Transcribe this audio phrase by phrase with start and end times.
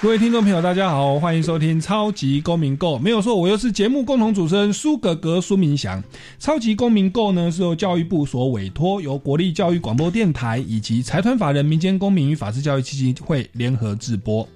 [0.00, 2.94] 各位听众朋友，大家好，欢迎收听《超级公民购》。
[3.00, 6.00] 没有错，我又是节目共同主持人苏格格苏明祥。
[6.38, 14.48] 《超级公民购》呢是由教育部所委托，由国立教育广播电台以及财团法人民间公民与法治教育基金会联合制播。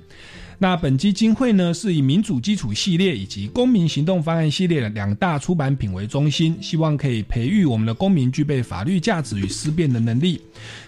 [0.63, 10.41] 那本基金会呢，是以民主基础系列以及公民行动方案系列的两大出版品为中心，希望可以培育我们的公民具备法律价值与思辨的能力。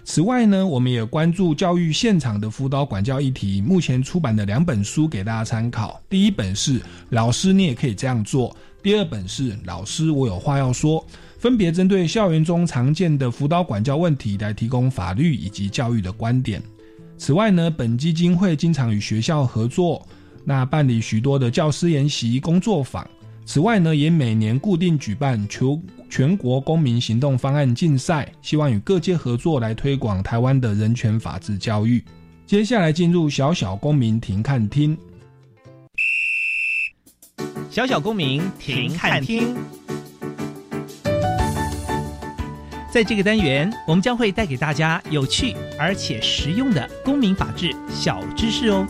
[0.04, 6.00] 此外呢，我们也关注教育现场的辅导管教议题，目前出版的两本书给大家参考。
[6.08, 6.78] 第一本是
[7.08, 8.50] 《老师你也可以这样做》，
[8.80, 11.00] 第二本是《老师我有话要说》，
[11.36, 16.62] 分别针对校园中常见的辅导管教问题来提供法律以及教育的观点。
[17.16, 20.06] 此外呢，本基金会经常与学校合作，
[20.44, 23.08] 那办理许多的教师研习工作坊。
[23.46, 32.02] 此外呢，也每年固定举办全全国公民行动方案竞赛，希望与各界合作来推广台湾的人权法治教育。
[32.46, 34.96] 接下来进入小小公民庭看厅，
[37.70, 39.54] 小小公民庭看厅。
[42.94, 48.86] 在这个单元，我们将会带给大家有趣而且实用的公民法治小知识哦。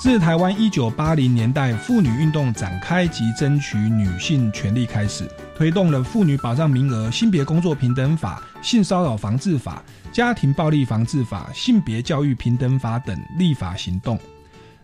[0.00, 5.30] 自台湾一九八零年代妇女运动展开及争取女性权利开始，
[5.62, 9.80] 推动了妇女保障名额、性别工作平等法、性骚扰防治法。
[10.10, 14.18] 家庭暴力防治法、性别教育平等法等立法行动，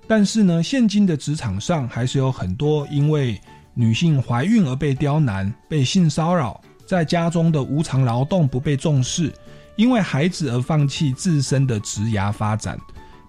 [0.06, 3.40] 但是呢，现今的职场上还是有很多因为
[3.74, 9.32] 女性怀孕而被刁难、被性骚扰，在家中的无偿劳动不被重视，
[9.74, 12.78] 因为孩子而放弃自身的职涯发展，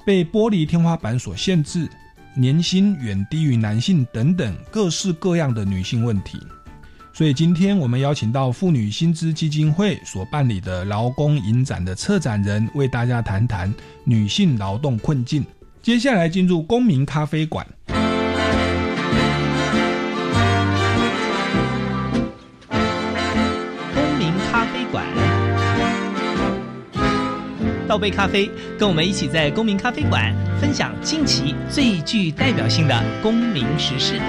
[0.05, 1.89] 被玻璃天花板所限制，
[2.35, 6.39] 年薪远低于男性等等各式各样的女性问题。
[7.19, 13.73] 所以今天我们邀请到妇女薪资基金会所办理的劳工影展的策展人，为大家谈谈
[14.05, 15.45] 女性劳动困境。
[15.81, 17.67] 接下来进入公民咖啡馆。
[23.93, 25.05] 公民咖啡馆，
[27.85, 34.21] 倒杯咖啡，跟我们一起在公民咖啡馆分享近期最具代表性的公民时事。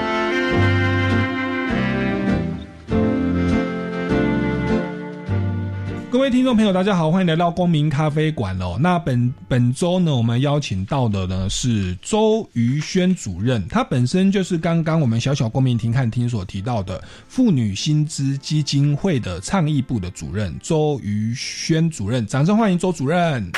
[6.10, 8.76] 各位听众朋友，大家好，欢迎来到公民咖啡馆哦。
[8.80, 23.48] 那本本周呢，我们邀请到的呢是周瑜轩主任，他本身就是刚刚我们小小公民庭看厅所提到的妇女薪资基金会的倡议部的主任周瑜轩主任，掌声欢迎周主任。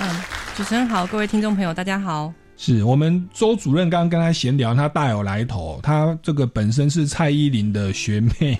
[0.00, 0.22] 嗯，
[0.56, 2.32] 主持人好，各位听众朋友，大家好。
[2.56, 5.80] 是我们周主任刚刚跟他闲聊，他大有来头。
[5.82, 8.58] 他这个本身是蔡依林的学妹，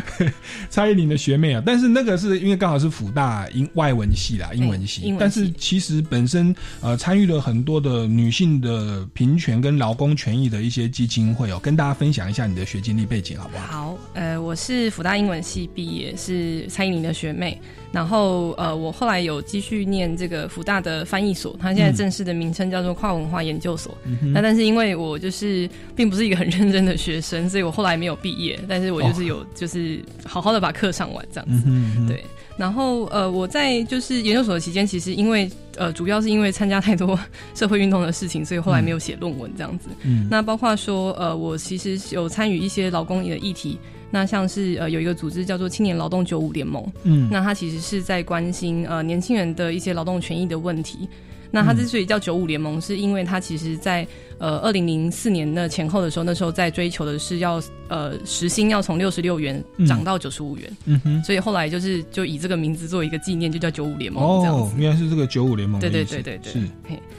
[0.68, 1.62] 蔡依林的学妹啊。
[1.64, 5.14] 但是那个是因为刚好是辅大英外文系啦，英文系。
[5.18, 13.66] 但是其实本身呃参与了很多的女性的平权跟劳工权益的一些基金会哦，跟大家分享一下你的学经历背景好不好？
[13.66, 17.60] 好，呃，我是辅大英文系毕业，是蔡依林的学妹。
[17.92, 23.96] 然后，呃，我后来有继续念这个福大的翻译所，它现在正式的名称叫做跨文化研究所。
[24.32, 28.58] 那但是因为我就是并不是一个很认真的学生，所以我后来没有毕业。
[28.68, 31.68] 但是我就是有就是好好的把课上完这样子。
[32.06, 32.24] 对。
[32.56, 37.18] 然后，呃，我在就是研究所的期间，其实因为呃，主要是因为参加太多
[37.54, 39.88] 社会运动的事情，所以后来没有写论文这样子。
[40.30, 43.78] 那包括说，呃，我其实有参与一些劳工的议题。
[44.10, 51.08] 那像是呃有一个组织叫做青年劳动九五联盟，嗯，那它其实是在关心呃年轻人的一些劳动权益的问题。
[51.50, 54.06] 那它之所以叫九五联盟，是因为它其实在。
[54.40, 64.74] 呃，二零零四年的前后的时候，那时候在追求的是要呃时薪要从六十六元涨到九十五元，嗯哼，所以后来就是就以这个名字做一个纪念，就叫九五联盟这样子。
[64.78, 66.52] 原来是这个九五联盟，对对对对对。
[66.54, 66.60] 是。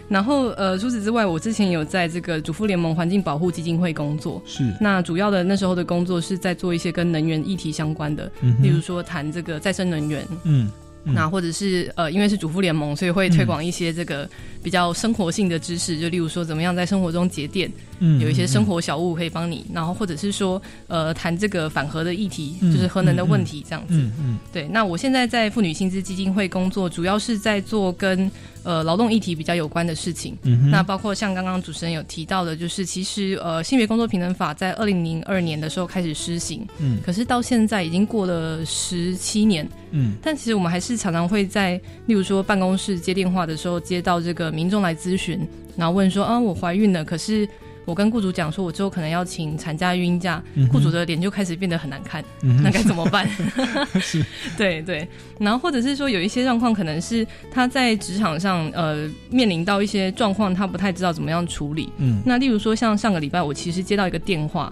[0.09, 4.73] 然后呃，除此之外，我之前有在这个主妇联盟环境保护基金会工作，是。
[4.81, 8.31] 那主要的那时候的工作是在做一些跟能源议题相关的，
[8.63, 10.71] 例如说谈这个再生能源，嗯。
[11.03, 14.29] 那或者是呃，因为是主妇联盟，所以会推广一些这个
[14.61, 17.71] 比较生活性的知识，就例如说怎么样在生活中节电，
[18.19, 23.95] 有一些生活小物可以帮你，然后或者是说呃谈这个反核的议题，嗯就是核能的问题这样子。
[23.95, 28.29] 嗯嗯对，那我现在在妇女薪资基金会工作，主要是在做跟
[28.63, 30.37] 呃劳动议题比较有关的事情。
[30.43, 36.99] 嗯，那包括像刚刚主持人有提到的，就是其实呃性别工作平等法在二零零二年的时候开始施行，嗯。
[37.05, 40.13] 可是到现在已经过了十七年，嗯。
[40.21, 47.47] 但其实我们还是常常会在，例如说办公室接电话的时候，接到这个民众来咨询，然后问说啊我怀孕了，可是
[47.85, 53.27] 我跟雇主讲说我之后可能要请产假、孕假，嗯雇主的脸就开始变得很难看，嗯 那该怎么办？
[53.99, 54.23] 是
[54.57, 55.07] 对对，
[55.39, 61.89] 然后或者是说有一些状况，可能是他在职场上呃面临到一些状况，他不太知道怎么样处理。
[61.97, 64.71] 嗯那例如说像上个礼拜，我其实接到一个电话，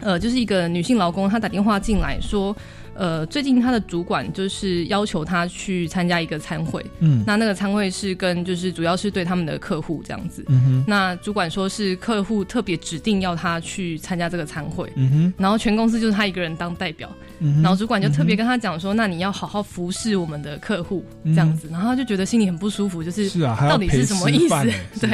[0.00, 2.54] 呃，就是一个女性劳工，她打电话进来说。
[2.96, 7.22] 呃，最近他的主管就是要求他去参加一个参会，嗯。
[7.26, 10.44] 那那个参会是跟就是主要是对他们的客户这样子。
[10.48, 10.84] 嗯哼。
[10.86, 15.34] 那主管说是客户特别指定要他去参加这个参会，嗯哼。
[15.36, 17.10] 然后全公司就是他一个人当代表，
[17.44, 24.54] 嗯，然后主管就特别跟他讲说，那你要好好服侍我们的客户这样子，然后他就觉得心里很不舒服，就是是啊，到底是什么意思？
[24.54, 24.74] 欸？
[24.98, 25.08] 对，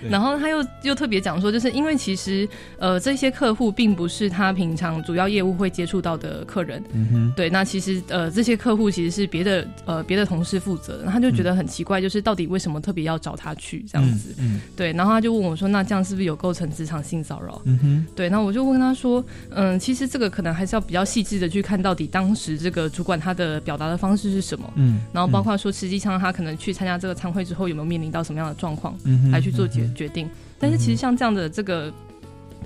[0.00, 0.10] 对。
[0.10, 2.48] 然后他又又特别讲说，就是因为其实
[2.78, 7.32] 呃这些客户并不是他平常主要业务会接触到的客人，嗯哼。
[7.36, 14.34] 对，那其实呃这些客户其实是别的呃别的同事负责的，然后他就觉得很奇怪，就是到底为什么特别要找他去这样子？
[14.38, 17.60] 嗯对，然后他就问我说，那这样是不是有构成职场性骚扰？
[17.64, 18.06] 嗯哼。
[18.16, 30.26] 对，那我就问他说，嗯，其实这个可能还是要比较细致的去看到底当时这个主管他的表达的方式是什么，嗯，然后包括说实际上他可能去参加这个参会之后有没有面临到什么样的状况嗯来去做决决定。
[30.58, 31.92] 但是其实像这样的这个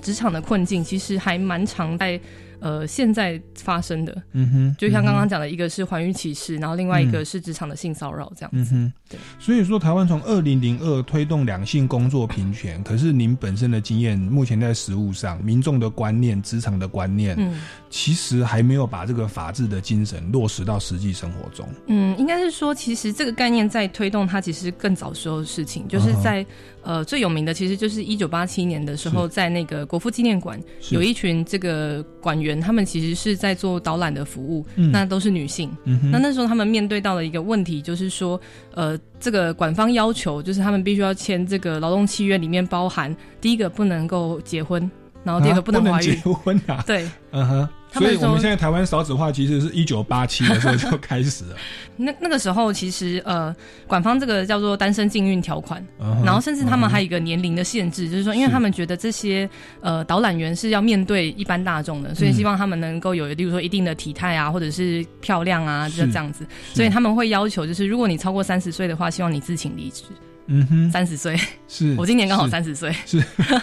[0.00, 2.20] 职场的困境，其实还蛮常在
[2.62, 4.22] 呃现在发生的。
[4.32, 8.56] 嗯哼，就像刚刚讲的，一个是怀孕歧视，然后另外一个是职场的性骚扰这样子。
[8.56, 9.18] 嗯哼，对。
[9.38, 17.60] 所以说，台湾从二零零二推动两性工作平权，可是您本身的经验，目前在实务上，民众的观念、职场的观念，嗯
[17.90, 21.68] 其实还没有把这个法治的精神落实到实际生活中。
[21.88, 26.46] 嗯，应该是说，其实这个概念在推动它，其实更早时候的事情，就是在、
[26.82, 35.70] 呃最有名的，其实就是一九八七年的时候，在那个国父纪念馆有一群这个馆员，他们其实是在做导览的服务，嗯那都是女性。
[35.84, 38.40] 嗯，那那时候他们面对到的一个问题就是说，
[38.74, 44.90] 呃，这个馆方要求就是他们必须要签这个劳动契约，里面包含第一个不能够结婚，
[45.24, 46.34] 然后第二啊个不能怀结孕。
[46.34, 47.68] 婚啊，对，嗯哼。
[47.92, 51.56] 所以我们现在台湾少子化其实是一九八七的时候 就开始了，
[51.96, 53.54] 那那个时候其实呃，
[53.86, 55.84] 管方这个叫做单身禁运条款，
[56.24, 59.48] 然后甚至他们还有一个年龄的限制，就是说，因为他们觉得这些
[59.80, 66.46] 呃导览员是要面对一般大众的，所以嗯希望他们能够有，例如说一定的体态啊，或者是漂亮啊，是就这样子。
[66.72, 70.04] 所以他们会要求，就是如果你超过三十岁的话，希望你自请离职。
[70.46, 71.36] 嗯哼，三十岁，
[71.68, 72.50] 是 我今年刚好是。
[72.50, 73.18] 三十岁，是，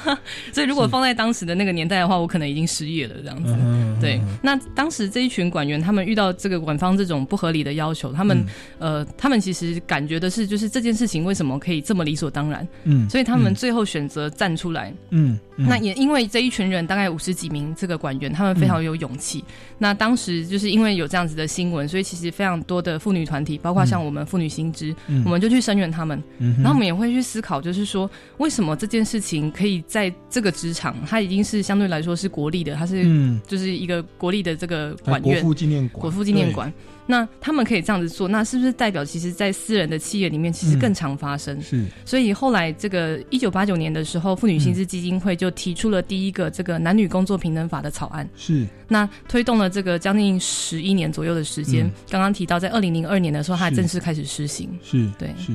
[0.51, 3.55] 所以如果放在当时的那个年代的话，我可能已经失业了这样子。
[3.59, 4.19] 嗯对。
[4.41, 8.43] 那当时这一群管员，他们遇到这个管方这种不合理的要求，他们、
[8.79, 14.91] 呃，他们其实感觉的是，就是这件事情为什么可以这么理所当然，嗯，所以他们最后选择站出来。
[15.11, 15.67] 嗯，嗯。
[15.67, 19.43] 那也因为这一群人大概五十几名这个管员，他们非常有勇气。
[19.77, 25.21] 那当时就是因为有这样子的新闻，所以其实非常多的妇女团体，包括像我们妇女新知，嗯。
[25.25, 26.21] 我们就去声援他们。
[26.39, 35.41] 嗯我们也会去思考，就是说为什么这件事情可以在这个职场，它已经是相对来说是国立的，它是嗯，就是一个国立的这个在国管院。
[35.41, 36.71] 父纪念馆，国父纪念馆，
[37.11, 40.79] 那他们可以这样子做，那是不是代表其实，在私人的企业里面，其实嗯。
[40.79, 41.55] 更常发生？
[41.57, 41.85] 对是。
[42.05, 51.87] 所以后来这个一九八九年的时候，妇女薪资基金会就提出了第一个这个男女工作平等法的草案，是，那推动了这个将近十一年左右的时间。
[51.87, 51.91] 嗯。
[52.11, 54.69] 刚刚提到，在二零零二年的时候，它正式开始施行。
[54.83, 55.29] 是，对。
[55.39, 55.51] 是，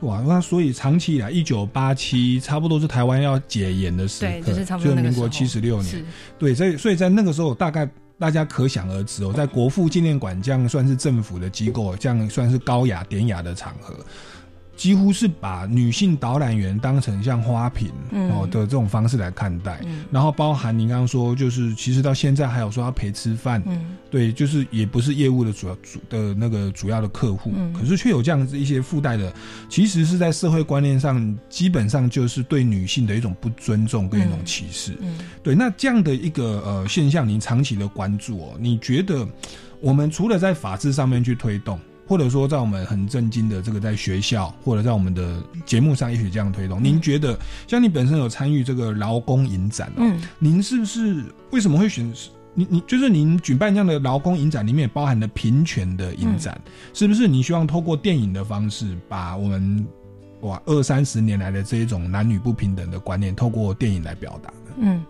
[0.00, 6.04] 哇，那所以长期以来，一九八七差不多是台湾要解严的时刻，对就是差不多那个民国七十六年，是，
[6.38, 7.88] 对，所以所以在那个时候，大概
[8.20, 13.94] 大家可想而知哦，在国父纪念馆这样算是政府的机构，这样算是高雅典雅的场合。
[14.80, 18.30] 几乎是把女性导览员当成像花瓶嗯。
[18.30, 20.06] 哦的这种方式来看待，嗯。
[20.10, 23.98] 然后包含您刚刚说，就是其实到现在还有说要陪吃饭，嗯。
[24.10, 27.70] 对，就是也不是业务的主要主的那个主要的客户，嗯。
[27.74, 29.30] 可是却有这样子一些附带的，
[29.68, 34.96] 其实是在社会观念上，基本上就是对女性的一种不尊重跟一种歧视。
[35.02, 35.18] 嗯。
[35.42, 39.28] 对，那这样的一个呃现象，您长期的关注哦，你觉得
[39.78, 41.78] 我们除了在法制上面去推动，
[42.10, 47.38] 或者说在我们很震惊的这个在学校或者在我们的节目上，也许这样推动，您觉得
[47.68, 52.12] 像你本身有参与这个劳工影展哦，嗯您是不是为什么会选？
[52.52, 56.60] 你你就是您举办这样的劳工影展，里面也包含了平权的影展，
[56.92, 57.28] 是不是？
[57.28, 59.86] 你希望透过电影的方式，把我们
[60.40, 64.56] 哇二三十年来的这一种男女不平等的观念，透过电影来表达的？
[64.78, 65.00] 嗯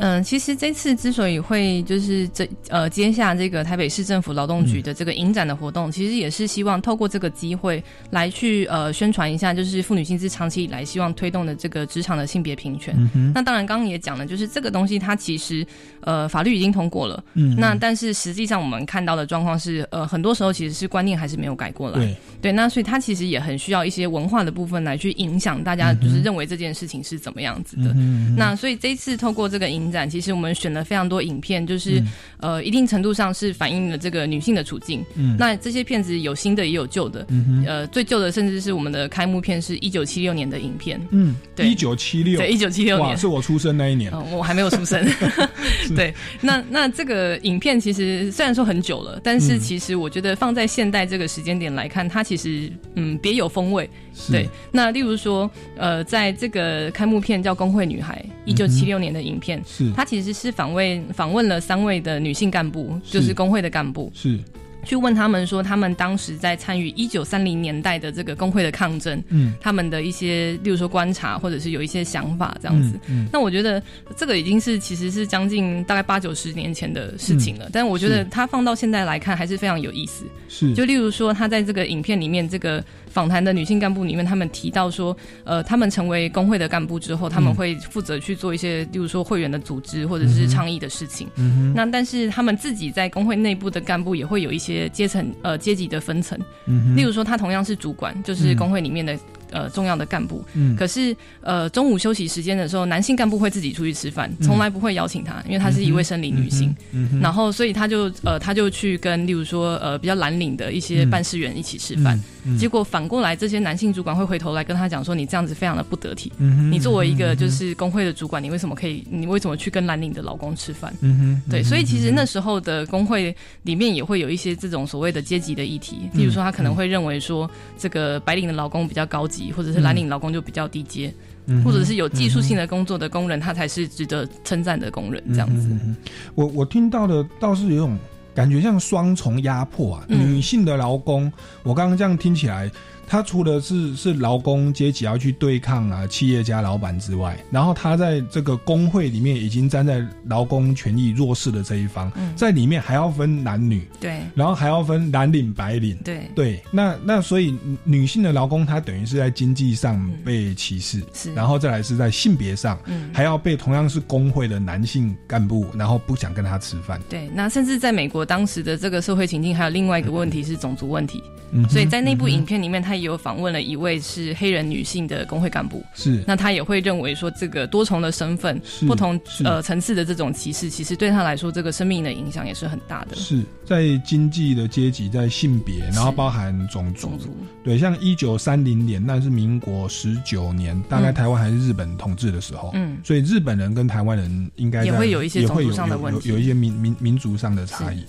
[0.00, 12.96] 嗯，其实这次之所以会就是这呃接下这个台北市政府劳动局的这个影展的活动，其实也是希望透过这个机会来去呃宣传一下，就是妇女薪资长期以来希望推动的这个职场的性别平权。
[13.34, 15.66] 那当然，刚刚也讲了，就是这个东西它其实
[16.00, 21.98] 呃法律已经通过了，嗯，那但是实际上我们看到的状况是，呃，很多时候其实是观念还是没有改过来。
[21.98, 27.92] 对对，那所以它其实也很需要一些文化的部分来去影响大家，就是认为这件事情是怎么样子的。
[27.96, 32.02] 嗯那所以这一次透过这个影展，其实我们选了非常多影片，就是、
[32.38, 35.04] 呃一定程度上是反映了这个女性的处境。
[35.14, 43.16] 嗯那这些片子有新的也有旧的，嗯呃，最旧的甚至是我们的开幕片是一九七六年的影片，嗯，对一九七六，对，一九七六，年。
[43.16, 44.10] 是我出生那一年。
[44.12, 45.06] 嗯，我还没有出生。
[45.96, 53.88] 对，那那这个影片其实虽然说很久了，但是嗯其实我觉得放在现代这个时间点来看，它其实嗯别有风味。
[54.20, 54.30] 是。
[54.30, 59.90] 对，那例如说，呃，在这个开幕片叫《工会女孩》，一九七六年的影片，是。
[59.96, 63.30] 它其实是访问访问了三位的女性干部，就是。
[63.40, 64.38] 工会的干部，是，
[64.84, 72.98] 去问他们说，他们当时在参与一九三零年代的这个工会的抗争，嗯，他们的一些，例如说观察，或者是有一些想法这样子。
[73.08, 73.82] 嗯，那我觉得
[74.16, 78.26] 这个已经是其实是将近大概八九十年前的事情了，但我觉得嗯是。
[78.30, 80.24] 它放到现在来看还是非常有意思。
[80.48, 91.28] 是，就例如说，他在这个影片里面，这个访谈的女性干部里面，他们提到说，呃，他们成为工会的干部之后，他们会负责去做一些，例如说会员的组织或者是倡议的事情。
[91.36, 99.18] 嗯那但是他们自己在工会内部的干部也会有一些阶层呃阶级的分层，嗯例如说他同样是主管，就是工会里面的。
[99.50, 100.74] 呃，重要的干部，嗯。
[100.76, 120.94] 可是呃，中午休息时间的时候，男性干部会自己出去吃饭，从来不会邀请他，因为他是一位生理女性，嗯然后所以他就呃，他就去跟例如说呃比较蓝领的一些办事员一起吃饭，嗯结果反过来这些男性主管会回头来跟他讲说，你这样子非常的不得体，嗯你作为一个就是工会的主管，你为什么可以，你为什么去跟蓝领的老公吃饭？
[121.00, 131.12] 嗯哼，对，所以其实那时候的工会里面也会有一些这种所谓的阶级的议题，例如说他可能会认为说这个白领的老公比较高级，或者是蓝领劳工就比较低阶，
[131.46, 135.68] 嗯或者是有技术性的工作的工人，他才是值得称赞的工人这样子。
[135.70, 135.96] 嗯
[136.34, 137.98] 我我听到的倒是有种
[138.34, 141.32] 感觉像双重压迫啊，嗯女性的劳工，
[141.62, 142.70] 我刚刚这样听起来。
[143.10, 152.32] 他除了是是劳工阶级要去对抗啊企业家老板之外，然后他在这个工会里面已经站在劳工权益弱势的这一方，嗯。
[152.36, 154.20] 在里面还要分男女，对。
[154.32, 156.30] 然后还要分蓝领白领，对。
[156.36, 161.34] 对，那那所以女女性的劳工她等于是在经济上被歧视，是。
[161.34, 163.10] 然后再来是在性别上，嗯。
[163.12, 167.00] 还要被同样是工会的男性干部，然后不想跟他吃饭。
[167.08, 176.22] 对，那甚至在美国当时的这个社会情境，还有另外一个问题是种族问题，嗯，所以在那部影片里面，他也有访问了一位是黑人女性的工会干部，是。
[176.26, 179.44] 那他也会认为说，这个多重的身份、不同是。
[179.44, 183.16] 呃层次的这种歧视，其实对他来说，这个生命的影响也是很大的。
[183.16, 183.42] 是。
[183.64, 187.08] 在经济的阶级，在性别，然后包含种族。
[187.08, 187.36] 种，族。
[187.64, 192.98] 对，像一九三零年，那是民国十九年，大概嗯台湾还是日本统治的时候，嗯。
[193.04, 196.28] 所以日本人跟台湾人应该也会有一些种族上的问题。
[196.28, 198.04] 有有有一些民民民族上的差异。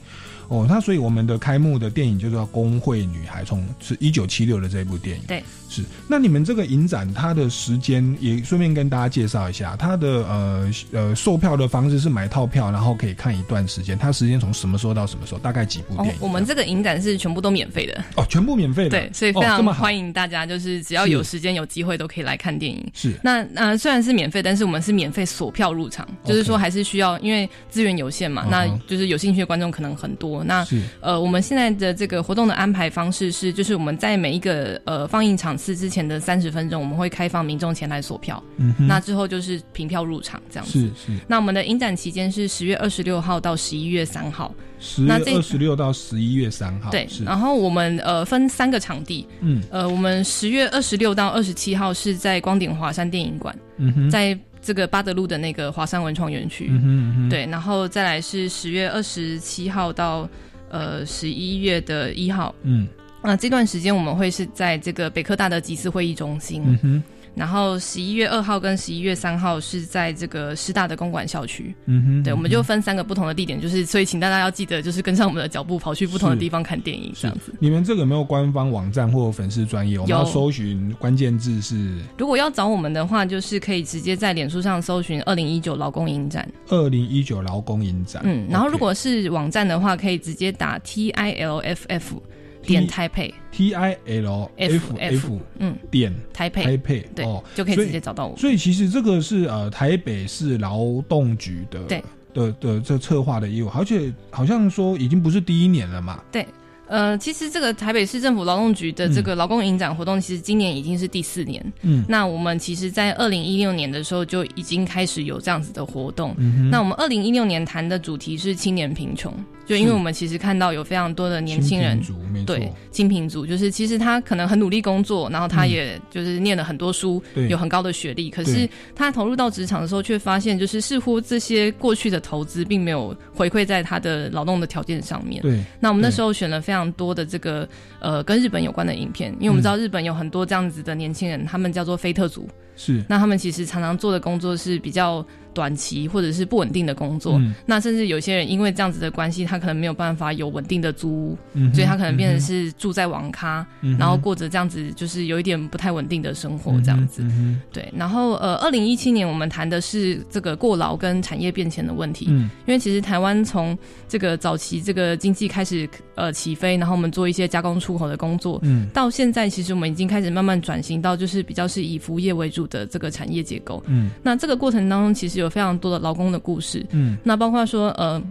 [0.52, 5.24] 哦，那所以我们的开幕的电影就叫《工会女孩》，从是一九七六的这部电影。
[5.26, 5.82] 对，是。
[6.08, 13.98] 那你们这个影展，它的时间也顺便跟大家介绍一下，它的呃呃售票的方式是买套票，然后可以看一段时间。
[13.98, 15.40] 它时间从什么时候到什么时候？
[15.40, 18.90] 大概几部哦电影？，我们这个影展是全部都免费的，哦，全部免费的。
[18.90, 22.86] 对，所以非常欢迎大家，就是只要有时间有机会都可以来看电影。
[22.94, 30.44] 是那呃虽然是免费，但是我们是免费锁票入场，就是说还是需要，因为资源有限嘛，那就是有兴趣的观众可能很多。
[30.44, 40.80] 那是呃，我们现在的这个活动的安排方式是，就是我们在每一个呃放映场次之前的三十分钟，我们会开放民众前来索票，嗯哼，那之后就是凭票入场这样子。
[40.80, 46.90] 是是那我们的影展期间是十月二十六号到十一月三号，十月二十六到十一月三号。
[46.90, 47.08] 对。
[47.24, 56.68] 然后我们呃分三个场地，嗯呃，我们十月二十六到二十七号是在光点华山电影馆，嗯哼，在这个巴德路的那个华山文创园区。
[56.70, 60.28] 嗯哼嗯哼，对，然后再来是十月二十七号到
[60.70, 62.88] 呃十一月的一号，嗯
[63.24, 71.74] 那、这段时间我们会是在这个北科大的集思会议中心，嗯哼然后十一月二号跟十一月三号是在这个师大的公馆校区。
[71.86, 77.54] 嗯哼，对，我们就分三个不同的地点，就是所以请大家要记得，就是跟上我们的脚步，跑去不同的地方看电影，这样子。
[77.58, 79.98] 你们这个有没有官方网站或粉丝专业？
[79.98, 88.22] 我们有要搜寻关键字是如果要找我们的话，就是可以直接在脸书上搜寻“二零一九劳工影展二零一九劳工影展。
[88.26, 92.22] 嗯，然后如果是网站的话，可以直接打 T I L F F，
[92.64, 98.38] 点台配 T I L F F 嗯点台配台配对哦，就可以直接找到我。
[98.38, 102.04] 所以其实这个是呃台北市劳动局的对
[102.34, 106.24] 的的这策划的业务，而且好像说已经不是第一年了嘛。
[106.32, 106.46] 对，
[106.88, 111.62] 呃，其实这个台北市政府劳动局的这个劳工影展活动，其实今年已经是第四年。
[111.82, 116.34] 嗯那我们其实，在二零一六年的时候就已经开始有这样子的活动。
[116.38, 119.34] 嗯哼，那我们二零一六年谈的主题是青年贫穷，
[119.72, 121.98] 就因为我们其实看到有非常多的年轻人
[122.46, 127.48] 对，精品族就是其实他可能很努力工作，然后他也就是念了很多书，对。
[127.48, 135.42] 有很高的学历，可是他投入到职场的时候，却发现就是似乎这些过去的投资并没有回馈在他的劳动的条件上面。
[135.42, 137.66] 对那我们那时候选了非常多的这个
[138.00, 143.02] 呃跟日本有关的影片，因为我们知道日本有很多这样子的年轻人，他们叫做非特族，是。
[143.08, 147.38] 那他们其实常常做的工作是比较短期或者是不稳定的工作。
[147.38, 157.24] 嗯那甚至有些人因为这样子的关系，他可能没有办法有稳定的租屋，嗯所以他可能变成是住在网咖，嗯然后过着这样子就是有一点不太稳定的生活这样子。
[157.72, 162.28] 对，然后呃，二零一七年我们谈的是这个过劳跟产业变迁的问题。
[162.30, 163.78] 嗯因为其实台湾从
[164.08, 173.84] 这个早期这个经济开始呃起飞，然后我们做一些加工出口的工作，嗯到现在其实我们已经开始慢慢转型到就是比较是以服务业为主的这个产业结构。
[173.88, 178.22] 嗯那这个过程当中，其实有非常多的劳工的故事，嗯那包括说呃。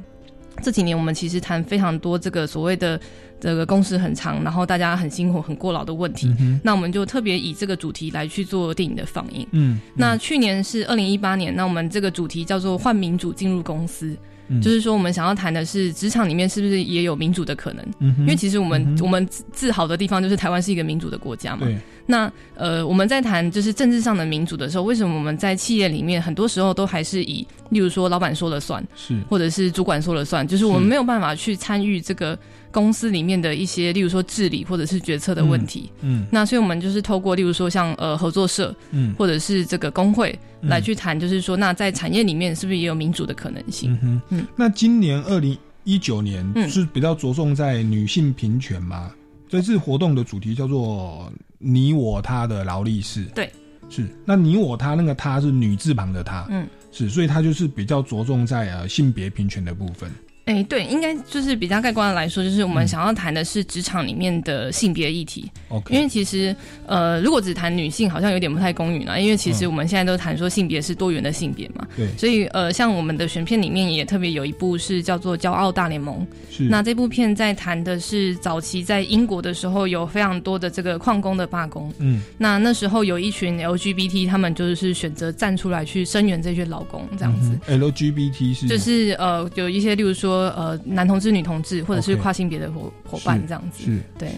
[0.62, 3.00] 这几年我们其实谈非常多这个所谓的
[3.38, 6.26] 这个工时很长，然后大家很辛苦、很过劳的问题。
[6.38, 9.46] 嗯那我们就特别以这个主题来去做电影的放映。
[9.52, 14.14] 嗯，那去年是二零一八年，那我们这个主题叫做“换民主进入公司”，
[14.50, 14.60] 嗯。
[14.60, 17.82] 就是说我们想要谈的是职场里面是不是也有民主的可能？
[18.00, 21.64] 嗯因为其实我们、嗯我们自自豪的地方就是台湾是一个民主的国家嘛。
[21.64, 21.78] 对。
[22.06, 29.16] 那呃，我们在谈就是政治上的民主的时候，为什么我们在企业里面很多时候都还是以，例如说老板说了算，是。
[29.28, 32.36] 或者是主管说了算，就是我们没有办法去参与这个
[32.70, 35.90] 公司里面的一些，例如说治理或者是决策的问题。
[36.02, 43.92] 嗯那所以我们就是透过，例如说像呃合作社嗯或者是这个工会嗯来去谈，就是说那在产业里面是不是也有民主的可能性？
[43.92, 49.12] 嗯哼嗯那今年二零一九年嗯是比较着重在女性平权吗？
[49.48, 53.24] 这次活动的主题叫做“你我他”的劳力士。
[53.34, 53.50] 对，
[53.88, 54.06] 是。
[54.24, 60.08] 那你我他那个他是女字旁的他，嗯，是，所以他就是比较着重在呃性别平权的部分。
[60.50, 65.48] 哎，对，应该就是比较概观的来说，就是我们嗯想要谈的是职场里面的性别议题。
[65.68, 66.54] OK，因为其实，
[66.86, 69.20] 呃，如果只谈女性，好像有点不太公允了。
[69.20, 76.16] 因为其实我们现在都谈说性别是多元的性别嘛，对，所以呃，像我们的选片里面也特别有一部是叫做《骄傲大联盟》。
[76.56, 81.92] 是那这部片在谈的是早期在英国的时候有非常多的这个矿工的罢工。
[81.98, 87.58] 嗯那那时候有一群 LGBT，他们就是选择站出来去声援这些劳工，这样子。
[87.66, 93.84] 嗯 LGBT 是就是呃，有一些，例如说呃，男同志、女同志，或者是跨性别的伙伙伴这样子。
[93.84, 94.36] 是对是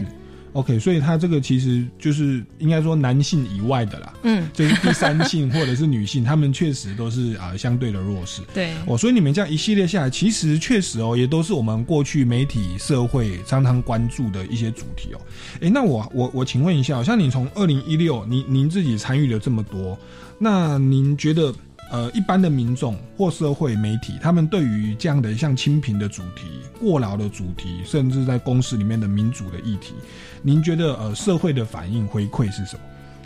[0.54, 8.42] OK，所以他这个其实就是应该说男性以外的啦，嗯，就是第三性或者是女性，他们确实都是啊、相对的弱势。
[8.52, 15.20] 对，哦，所以你们这样一系列下来，其实确实哦，也都是我们过去媒体社会常常关注的一些主题哦。
[15.60, 19.98] 诶，那我我我请问一下，像你从二零一六，您您自己参与了这么多，
[20.38, 21.50] 那您觉得
[21.92, 26.46] 呃，一般的民众或社会媒体，他们对于这样的像清贫的主题、
[26.80, 29.92] 过劳的主题，甚至在公司里面的民主的议题，
[30.40, 32.80] 您觉得呃社会的反应回馈是什么？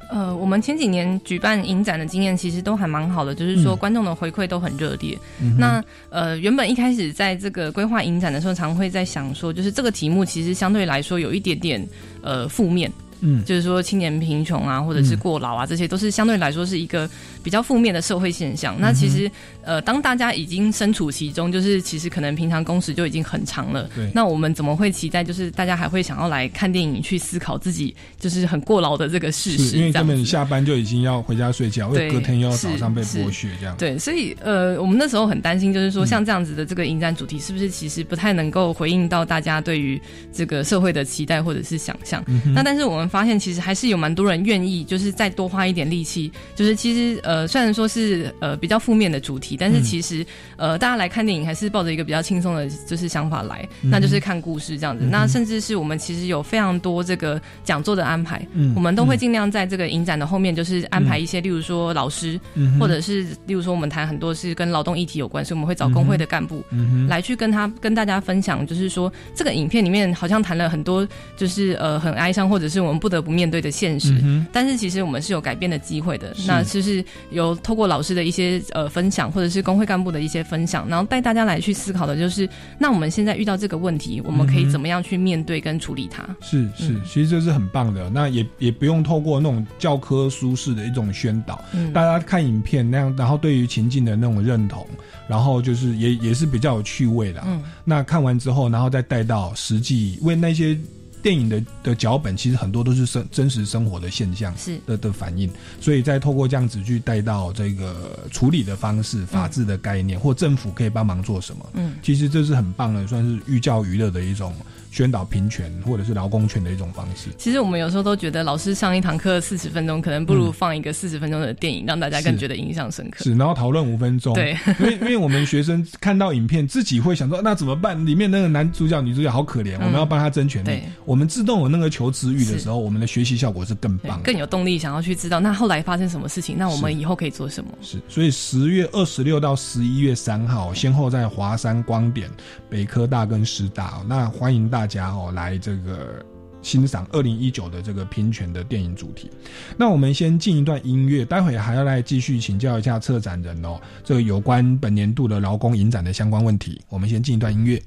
[0.09, 5.19] 呃，我们前几年举办影展的经验其实都还蛮好的，就是说嗯观众的回馈都很热烈。
[5.41, 11.89] 嗯那呃，原本一开始在这个规划影展的时候，常会在想说，就是这个题目其实相对来说有一点点
[12.23, 17.11] 呃负面，嗯就是说青年贫穷啊，或者是过劳啊，这些都是相对来说是一个
[17.47, 18.75] 比较负面的社会现象。
[18.81, 19.31] 那其实
[19.63, 29.65] 呃，当大家已经身处其中，就是其实可能平常工时就已经很长了，对那我们怎么会期待就是大家还会想要来看电影去思考自己就是很过劳的这个事实？
[29.69, 33.77] 是因为根本下班就已经要回家睡觉，因为对隔天又要早上被剥削这样。
[33.79, 40.01] 对，所以呃，我们那时候很担心，就是说嗯像这样子的这个影展主题，是不是其实不太能够回应到大家对于
[40.33, 42.25] 这个社会的期待或者是想象？
[42.53, 46.17] 那但是我们发现，其实还是有蛮多人愿意，就是再多花一点力气。
[46.55, 50.25] 就是其实呃，虽然说是呃比较负面的主题，但是嗯其实、
[50.57, 55.05] 呃，大家来看电影还是抱着一个比较轻松的，就是想法来，嗯那就是看故事这样子。
[55.05, 66.65] 嗯那甚至是我们其实有非常多这个讲座的安排，嗯我们都会尽量在这个影展的后面，就是安排一些，例如说老师，嗯或者是例如说我们谈很多是跟劳动议题有关，所以我们会找工会的干部。
[66.71, 74.15] 嗯来去跟他跟大家分享，就是说这个影片里面好像谈了很多，就是呃很哀伤，或者是我们们不得不面对的现实。
[74.51, 76.35] 但是其实我们是有改变的机会的。
[76.47, 86.25] 那就是有透过老师的一些呃分享，或者是工会干部的一些分享，然后带大家来去思考的就是，那我们现在遇到这个问题，我们可以怎么样去面对跟处理它？
[86.41, 88.09] 是是，其实这是很棒的。
[88.11, 91.63] 那也也不用透过那种教科书式的一种宣导，
[91.93, 94.87] 大家看影片那样，然后对于情境的那种认同，
[95.29, 97.43] 然后就是也也是比较有趣味的。
[97.47, 100.79] 嗯，那看完之后，然后再带到实际为那些。
[101.27, 104.79] 电影的的脚本其实很多都是生真实生活的现象是。
[104.87, 114.55] 的的反应，所以再透过这样子去带到这个处理的方式、法治的概念或政府可以帮忙做什么，嗯，其实这是很棒的，算是寓教于乐的一种。
[114.97, 117.29] 宣导平权或者是劳工权的一种方式。
[117.37, 123.23] 其实我们有时候都觉得，老师上一堂课四十分钟，可能不如放一个四十分钟的电影，让大家更觉得印象深刻。
[123.23, 124.33] 是，然后讨论五分钟。
[124.33, 128.07] 对，因为因为我们学生看到影片，自己会想说，那怎么办？
[128.07, 130.81] 里面那个男主角、女主角好可怜，我们要帮他争权利。
[131.05, 137.71] 我们自动有那个求知欲的时候，我们的学习效果是更棒，更有动力，想要去知道那后来发生什么事情，那我们以后可以做什么？
[137.83, 142.31] 是，所以十月二十六到十一月三号，先后在华山光点、
[142.71, 145.59] 北科大跟师大，那欢迎大大家哦来。
[145.59, 146.25] 这个
[146.63, 149.29] 欣赏二零一九的这个平权的电影主题，
[149.77, 156.81] 那我们先进一段音乐，待会还要来继续请教一下策展人哦，这个有关本年度的劳工影展的相关问题。
[156.89, 157.83] 我们先进一段音乐。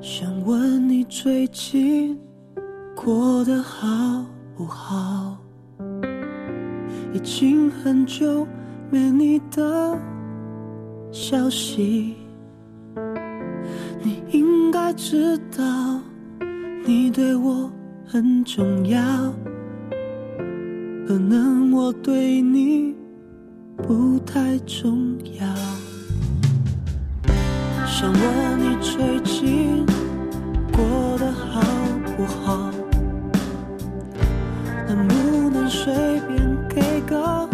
[0.00, 2.18] 想问你最近
[2.96, 5.38] 过得好不好？
[7.14, 8.44] 已经很久
[8.90, 9.96] 没你的
[11.12, 12.16] 消息，
[14.02, 16.00] 你应该知道。
[16.84, 17.70] 你对我
[18.04, 19.00] 很重要，
[21.06, 22.94] 可能我对你
[23.76, 25.46] 不太重要。
[27.86, 29.86] 想问你最近
[30.72, 31.60] 过得好
[32.16, 32.72] 不好？
[34.88, 35.94] 能不能随
[36.26, 37.46] 便给个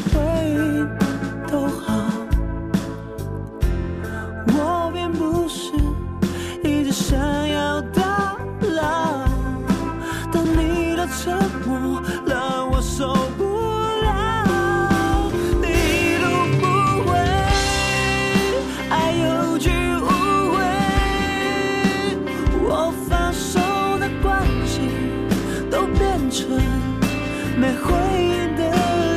[27.68, 28.62] 在回忆的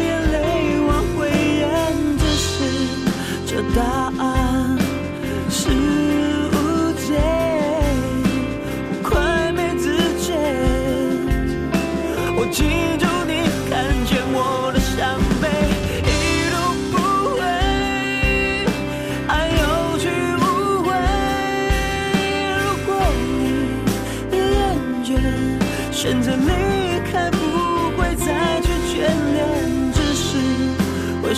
[0.04, 0.36] 眼泪，
[0.86, 1.64] 往回咽，
[2.18, 2.52] 只是
[3.48, 4.78] 这答案
[5.50, 5.72] 是。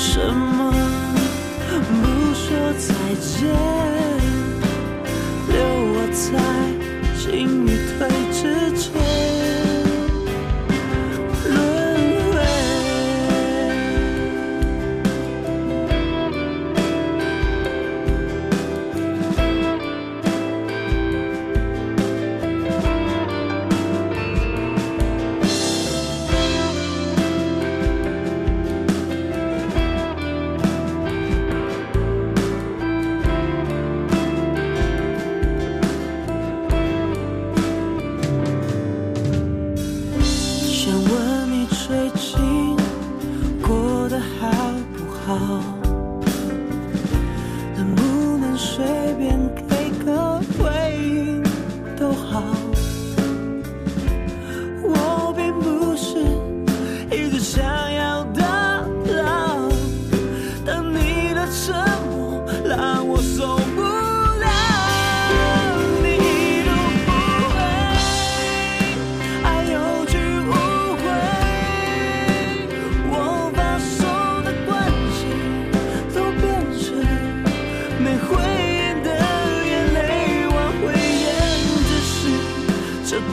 [0.06, 0.74] 什么？
[1.70, 2.46] 不说
[2.78, 3.48] 再见，
[5.48, 5.56] 留
[5.94, 6.22] 我在
[7.18, 7.70] 心里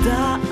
[0.05, 0.50] 答案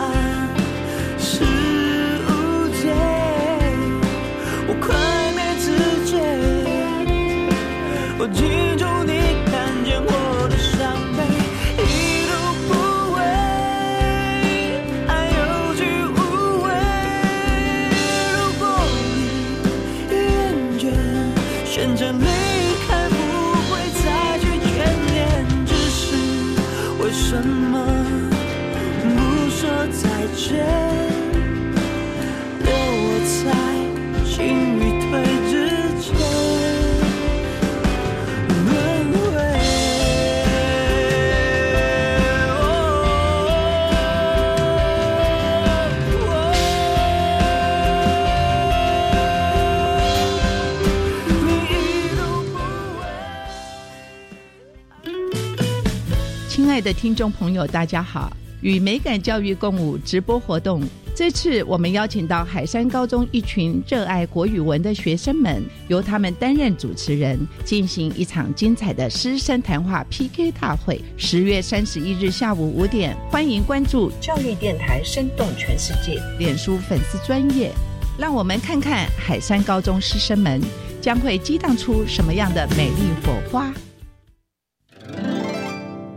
[56.98, 58.28] 听众朋友，大家好！
[58.60, 60.82] 与美感教育共舞直播活动，
[61.14, 71.00] 这次我们邀请到海山高中一群热爱国语文的学生们，由他们担任主持人，进行一场精彩的师生谈话 PK 大会。
[71.16, 77.70] 十月三十一日下午五点，欢迎关注教育电台，生动全世界脸书粉丝专业，
[78.18, 80.60] 让我们看看海山高中师生们
[81.00, 83.72] 将会激荡出什么样的美丽火花。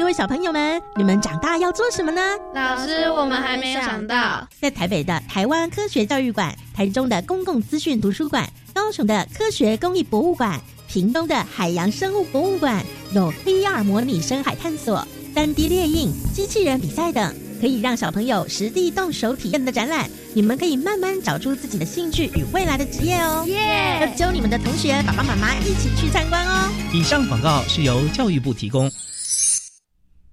[0.00, 2.22] 各位小朋友们，你们长大要做什么呢？
[2.54, 4.48] 老师，我们还没有想到。
[4.58, 10.58] 在台北的台湾科学教育馆、台中的公共资讯图书馆、高雄的科学公益博物馆、
[10.88, 12.82] 屏东的海洋生物博物馆，
[13.12, 20.08] 有 VR 模拟深海探索、3 D 列印、机器人比赛等，可以让小朋友实地动手体验的展览。
[20.32, 23.44] 你们可以慢慢找出自己的兴趣与未来的职业哦。
[23.46, 23.98] 耶！
[24.00, 26.70] 要揪你们的同学、爸爸妈妈一起去参观哦。
[26.90, 28.90] 以上广告是由教育部提供。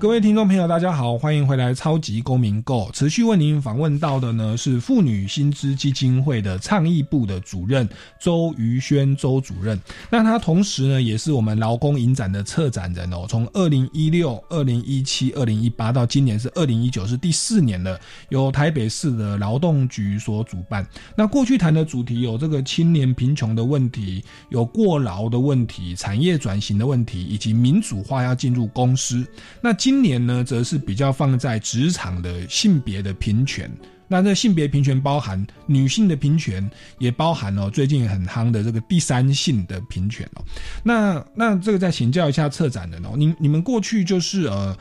[0.00, 2.88] 各位听众朋友，大家好，欢迎回来《超级公民购》。
[2.92, 7.86] 持续为您访问到的呢是妇女薪资基金会的倡议部的主任
[8.18, 9.78] 周瑜轩周主任。
[10.08, 13.26] 那他同时呢也是我们劳工影展的策展人哦。
[13.28, 18.00] 从二零一六、二零一七、二零一八到今年是二零一九，是第四年了。
[18.30, 20.86] 由台北市的劳动局所主办。
[21.14, 29.26] 那过去谈的主题有这个青年贫穷的问题，有过劳的问题，产业转型的问题，以及民主化要进入公司。
[29.60, 33.68] 那今今年呢，则是比较放在职场的性别的平权。
[34.06, 36.68] 那这性别平权包含女性的平权，
[37.00, 40.44] 也包含哦最近很夯的这个第三性的平权哦。
[40.84, 44.76] 那那这个再请教一下策展人哦，你你们过去就是呃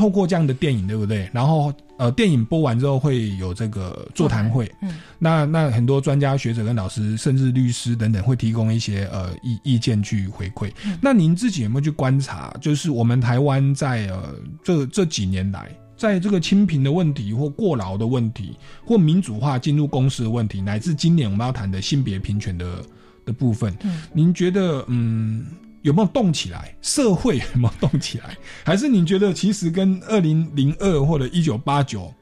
[0.00, 1.28] 透过这样的电影对不对？
[1.30, 10.72] 然后呃电影播完之后会有这个座谈会，嗯，那那很多专家学者跟老师，甚至律师等等会提供一些呃意意见去回馈。
[11.02, 14.34] 那您自己有没有去观察，就是我们台湾在呃
[14.64, 22.82] 这这几年来，在这个清贫的问题或过劳的问题，或民主化进入公司的问题，乃至今年我们要谈的性别平权的
[23.26, 25.44] 的部分，嗯您觉得嗯？
[25.82, 26.74] 有没有动起来？
[26.82, 28.36] 社会有没有动起来？
[28.64, 32.12] 还是你觉得其实跟二零零二或者一九八九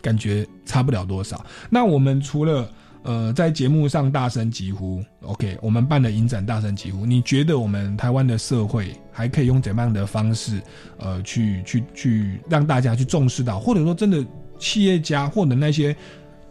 [0.00, 1.44] 感觉差不了多少？
[1.68, 2.70] 那我们除了
[3.02, 10.60] 呃在节目上大声疾呼，OK，我们办的影展大声疾呼，你觉得我们台湾的社会还可以用怎么样的方式，
[10.98, 14.24] 呃，去去去让大家去重视到，或者说真的
[14.58, 15.94] 企业家或者那些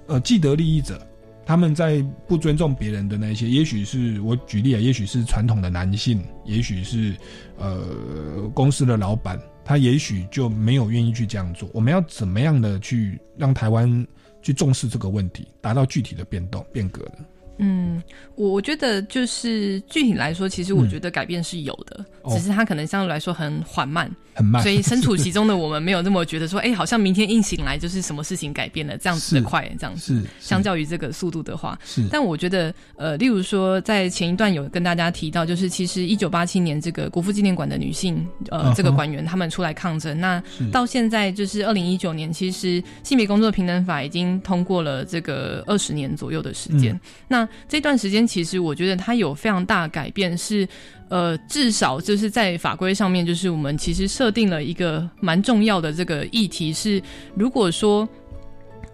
[0.08, 1.02] 呃既得利益者，
[1.46, 7.16] 他们在不尊重别人的那些，也许是我举例啊，也许是传统的男性，也许是
[7.58, 11.70] 呃公司的老板，他也许就没有愿意去这样做。
[11.72, 14.08] 我们要怎么样的去让台湾
[14.42, 17.26] 去重视这个问题，达到具体的变动变革呢？
[17.58, 18.02] 嗯，
[18.36, 30.22] 我我觉得就是具体来说，其实我觉得改变是有的，哦只是它可能相对来说很缓慢，很慢所以身处其 中的我们没有那么觉得说，哎、好像明天一醒来就是什么事情改变了这样子的快，这样子。
[30.40, 46.94] 相较于这个速度的话，是但我觉得，呃，例如说，在前一段有跟大家提到，就是其实一九八七年这个国父纪念馆的女性，呃，这个馆员他们出来抗争，那到现在就是二零一九年，其实性别工作平等法已经通过了这个二十年左右的时间。
[46.94, 50.68] 嗯那这段时间其实我觉得它有非常大的改变是。
[51.08, 57.00] 呃，至少就是在法规上面，就是我们其实设定了一个蛮重要的这个议题是，
[57.36, 58.10] 如果说。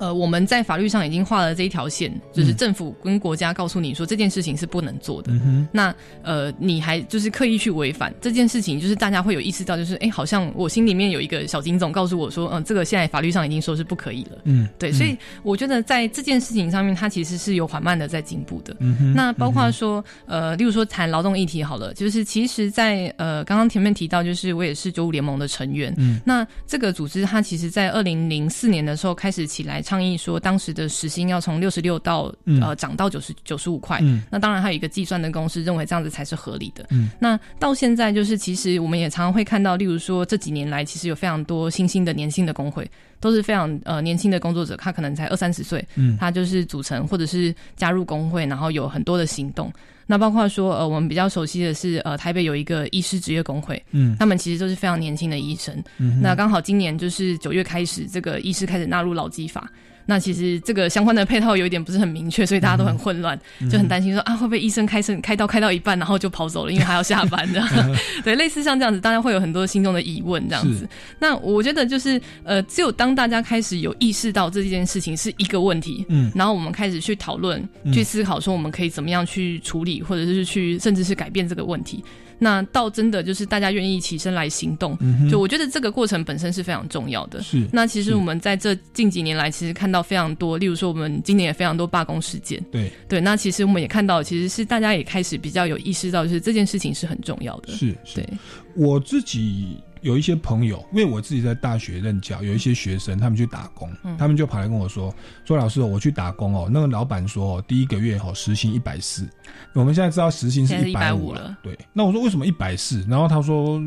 [0.02, 5.32] 呃，我们在法律上已经画了这一条线，就是政府跟国家告诉你说这件事情是不能做的。
[5.72, 14.40] 那呃，你还就是刻意去违反这件事情，就是大家会有意识到，就是哎，好像我心里面有一个小金总告诉我说，嗯，这个现在法律上已经说是不可以了。
[14.46, 18.76] 嗯，对，所以我觉得在这件事情上面，它其实是有缓慢的在进步的。
[18.80, 25.94] 嗯那包括说，呃，例如说谈劳动议题好了，就是其实，在呃刚刚前面提到，就是我也是九五联盟的成员。
[25.98, 29.80] 嗯，那这个组织它其实在二零零四年的时候开始起来。
[29.92, 34.00] 倡议说，当时的时薪要从六十六到呃涨到九十九十五块。
[34.30, 36.88] 那当然还有一个计算的公式，认为这样子才是合理的。
[37.20, 45.86] 那到现在就是，其实我们也常常会看到，例如说这几年来，其实有非常多新兴的年轻的工会，都是非常呃年轻的工作者，他可能才二三十岁，
[46.18, 49.70] 他就是组成或者是加入工会，然后有很多的行动。
[50.12, 55.74] 那包括说，呃，我们比较熟悉的是，呃，台北有一个医师职业工会，嗯，他们其实都是非常年轻的医生。
[56.00, 59.72] 嗯那刚好今年就是九月开始，这个医师开始纳入老基法。
[60.06, 67.64] 那其实这个相关的配套有一点不是很明确，所以大家都很混乱，就很担心说啊，会不会医生开生开刀开到一半，然后就跑走了，因为还要下班的。
[68.24, 70.88] 对，类似像这样子，大家会有很多心中的疑问这样子。
[71.20, 82.04] 那我觉得就是呃，只有当大家开始有意识到这件事情是一个问题，嗯，然后我们开始去讨论、去思考，说我们可以怎么样去处理，或者是去甚至是改变这个问题。
[82.44, 84.98] 那到真的就是大家愿意起身来行动，
[85.30, 87.40] 就我觉得这个过程本身是非常重要的。
[87.44, 92.60] 是，那其实我们在这近几年来，其实看到非常多，例如说我们今年也非常多罢工事件。
[92.72, 97.74] 对对，那其实我们也看到，其实是大家也开始比较有意识到，就是这件事情是很重要的。
[97.74, 98.28] 是，对
[98.76, 99.78] 我自己。
[100.02, 105.14] 有一些朋友，因为我自己在大学任教，有一些学生他们去打工，他们就跑来跟我说
[105.46, 109.28] ：“说老师，我去打工哦，那个老板说第一个月哦时薪一百四，
[109.74, 111.78] 我们现在知道时薪是一百五了，对。
[111.94, 113.06] 那我说为什么一百四？
[113.08, 113.80] 然后他说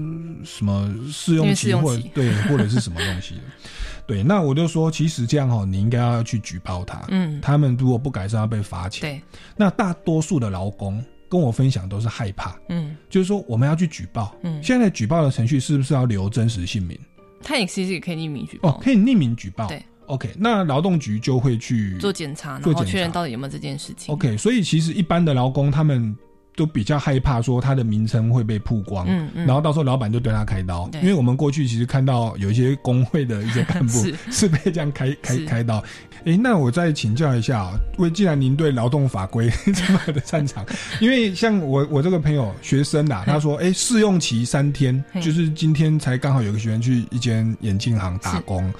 [0.44, 3.34] 什么试用期或对或者是什么东西？
[4.06, 9.00] 对，那我就说其实这样哦，你应该要去举报他，嗯，他们如果不改善要被罚钱。
[9.00, 9.22] 对，
[9.56, 11.02] 那大多数的劳工。
[11.34, 16.96] 跟我分享都是害怕，嗯，就是说我们要去举报，嗯，现在举报的程序是不是要留真实姓名？
[17.42, 24.14] 他也其实也可以匿名举报，哦，可以匿名举报，对，OK，那劳动局就会去做检查，然后确认到底有没有这件事情。
[24.14, 26.16] OK，所以其实一般的劳工他们。
[26.56, 34.54] 都比较害怕说他的名称会被曝光，嗯嗯，然后到时候老板就对他开刀，因为我们过去其实看到有一些工会的一些干部 是。
[34.54, 35.82] 被这样开开开刀。
[36.24, 40.64] 哎，那我再请教一下啊，为既然您对劳动法规 这么的擅长，
[41.00, 48.72] 因为像我我这个朋友学生啊，他说，哎，试用期三天，就是今天才刚好有个学员去一间眼镜行打工，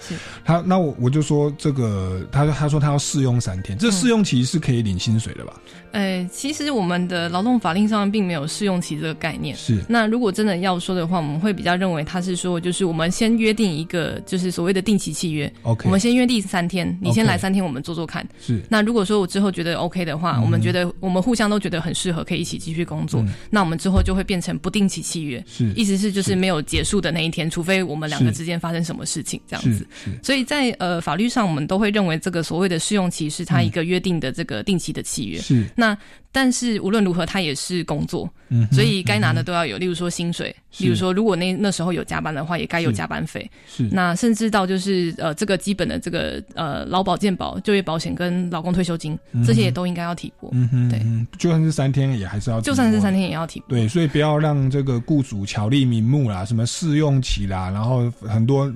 [0.45, 5.55] 他那我我就说这个，他他说他要试用三天，这试用期是可以领薪水的吧？
[5.95, 9.55] 呃，其实我们的劳动法令上并没有试用期这个概念。
[9.57, 9.81] 是。
[9.89, 15.51] 那如果真的要说的话，我们会比较认为他是说，就是我们先约定一个，就是所谓的定期契约。
[15.63, 15.85] OK。
[15.85, 18.27] 我们先约定三天，你先来三天，我们做做看。
[18.41, 18.61] 是。
[18.69, 23.25] 那如果说我之后觉得 OK 的话，我们觉得我们互相都觉得很适合，可以一起继续工作。
[23.49, 25.41] 那我们之后就会变成不定期契约。
[25.47, 25.73] 是。
[25.77, 29.87] 意思是就是没有结束的那一天，除非我们两个之间发生什么事情这样子。
[30.05, 30.11] 是。
[30.25, 35.39] 所以在呃法律上，我们都会认为这个所谓的试用期是他一个约定的这个定期的契约。
[35.39, 35.65] 是。
[35.77, 35.84] 那。
[36.31, 39.79] 但是无论如何，他也是工作，嗯所以该拿的都要有。
[39.79, 43.49] 例如说薪水，例如说如果那那时候有加班的话，也该有加班费。
[43.69, 49.17] 是那甚至到就是呃这个基本的这个呃劳保健保、就业保险跟劳工退休金
[49.47, 50.51] 这些也都应该要提拨。
[50.53, 51.01] 嗯哼，对，
[51.39, 53.69] 就算是三天也还是要，就算是三天也要提拨。
[53.71, 58.73] 对，所以不要让这个雇主巧立名目啦，什么试用期啦，然后很多。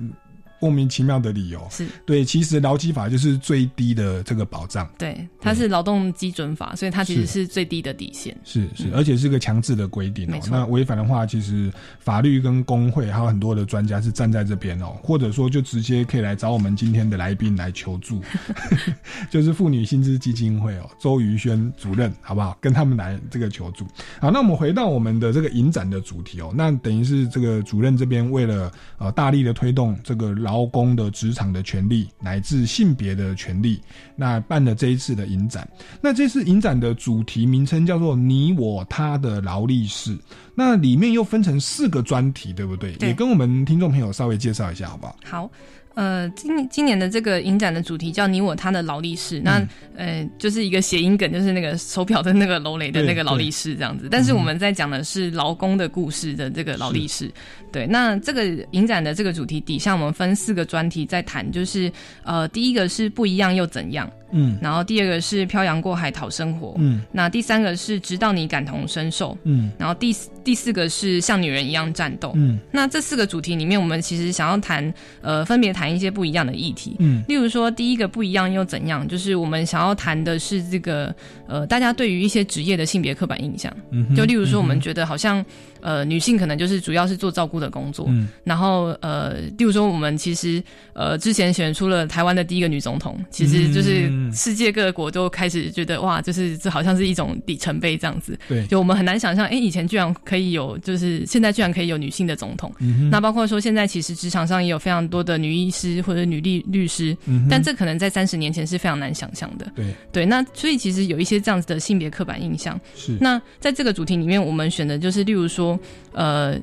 [0.59, 4.89] 莫名其妙的理由是对，其实劳基法就是最低的这个保障。
[4.97, 8.35] 对，它是劳动基准法，所以它其实是最低的底线。
[8.43, 10.39] 是是，而且是个强制的规定哦。
[10.51, 18.21] 那违反的话，其实法律跟工会还有很多的专家是站在这边哦，或者说就直接可以来找我们今天的来宾来求助，
[19.31, 22.57] 就是妇女薪资基金会哦，周瑜轩主任，好不好？
[22.59, 23.85] 跟他们来这个求助。
[24.19, 30.35] 好，那我们回到我们的这个影展的主题哦，那等于是这个主任这边为了呃大力的推动这个。
[30.48, 33.79] 劳劳工的职场的权利，乃至性别的权利，
[34.15, 35.69] 那办了这一次的影展。
[36.01, 40.17] 那这次影展的主题名称叫做“你我他的劳力士”。
[40.57, 42.95] 那里面又分成四个专题，对不对？
[42.99, 45.15] 也跟我们听众朋友稍微介绍一下，好不好？
[45.23, 45.51] 好。
[45.95, 49.61] 呃，今今年的这个影展的主题叫“你我他的劳力士”，那
[49.97, 54.07] 呃就是一个谐音梗，就是那个手表的那个楼雷的那个劳力士这样子。
[54.09, 57.29] 但是我们在讲的是劳工的故事的这个劳力士。
[57.71, 61.91] 对，那这个影展的这个主题底下，我们分四个专题在谈，就是
[62.23, 64.09] 呃第一个是不一样又怎样。
[64.31, 72.31] 嗯然后第二个是漂洋过海讨生活，嗯那第三个是直到你感同身受，嗯然后第四第四个是像女人一样战斗。
[72.35, 76.95] 嗯那这四个主题里面，我们其实想要谈，呃，分别谈一些不一样的议题。
[76.99, 79.07] 嗯例如说，第一个不一样又怎样？
[79.07, 81.13] 就是我们想要谈的是这个，
[81.47, 83.71] 呃，大家对于一些职业的性别刻板印象。
[83.91, 85.43] 嗯就例如说，我们觉得好像，
[85.81, 88.05] 呃，女性可能就是主要是做照顾的工作。
[88.09, 90.61] 嗯然后，呃，例如说，我们其实，
[90.93, 98.37] 呃，之前选出了台湾的第一个女总统，其实就是嗯世界各国都开始觉得，哇，就是这好像是一种里程碑这样子。
[98.47, 102.73] 对就我们很难想象，哎，以前居然可以有，就是现在居然可以有女性的总统。
[102.79, 109.71] 嗯那包括说，现在其实职场上也有非常多的女医师或者女律律师，嗯但这可能在三十年前是非常难想象的。
[109.75, 112.79] 对对，那所以其实有一些这样子的性别刻板印象。
[112.95, 115.68] 是那在这个主题里面，我们选的就是，例如说，
[116.13, 116.57] 呃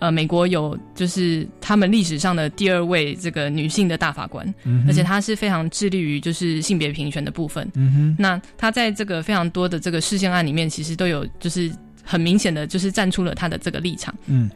[0.00, 7.68] 呃，美国有就是他们历史上的第二位这个女性的大法官，嗯而且她是非常致力于就是性别平权的部分。
[7.74, 11.68] 嗯哼那她在这个非常多的这个事件案里面，其实都有就是
[12.04, 14.14] 很明显的就是站出了她的这个立场。
[14.26, 14.48] 嗯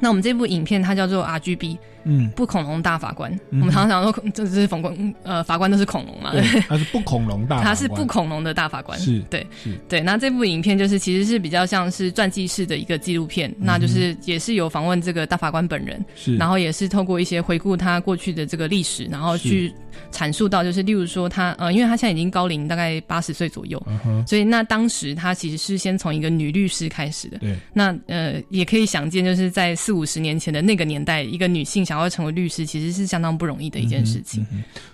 [0.00, 2.30] 那我们这部影片它叫做 RGB，嗯。
[2.36, 3.32] 不恐龙大法官。
[3.50, 9.78] 嗯我们常常讲说，这是法官，呃，法官都是恐龙嘛，对，他是不恐龙大法官，他是不恐龙的大法官，是对是。
[9.88, 10.00] 对。
[10.00, 16.36] 那这部影片就是其实是比较像是传记式的一个纪录片，那就是也是有访问这个大法官本人，是。
[16.36, 19.72] 然后也是透过一些回顾他过去的这个历史，然后去
[20.12, 27.56] 阐述到就是例如说他呃，因为他现在已经高龄大概八十岁左右，嗯所以那当时他其实是先从一个女律师开始的，对。
[27.72, 34.46] 那呃，也可以想见，就是在四五十年前的那个年代，一个女性想要成为律师，其实是相当不容易的一件事情。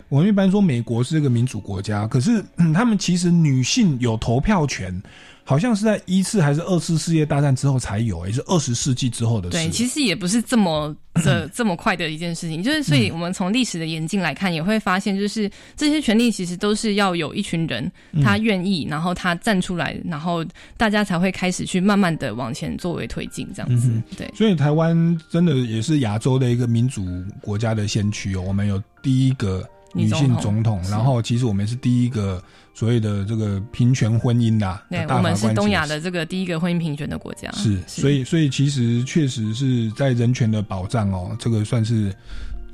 [0.09, 5.03] 我们一般说美国是一个民主国家，可是、嗯他们其实女性有投票权，
[5.45, 9.57] 好像是在一次还是二次世界大战之后才有，也是二十世纪之后的事。
[9.57, 20.45] 对，其实也不是这么这这么快的一件事情，就是所以我们从历史的演进来看，也会发现，就是这些权利其实都是要有一群人嗯他愿意，然后他站出来，然后
[20.77, 23.89] 大家才会开始去慢慢的往前作为推进这样子。
[23.89, 27.05] 嗯对，所以台湾真的也是亚洲的一个民主
[27.41, 28.43] 国家的先驱哦。
[28.47, 32.43] 我们有第一个女性总统，然后其实我们是第一个
[32.75, 34.85] 所谓的这个平权婚姻啦。
[34.91, 37.51] 对，大法官我们是东亚的这个第一个婚姻平权的国家。
[37.53, 42.15] 是，所以所以其实确实是在人权的保障哦，这个算是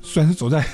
[0.03, 0.64] 算是走在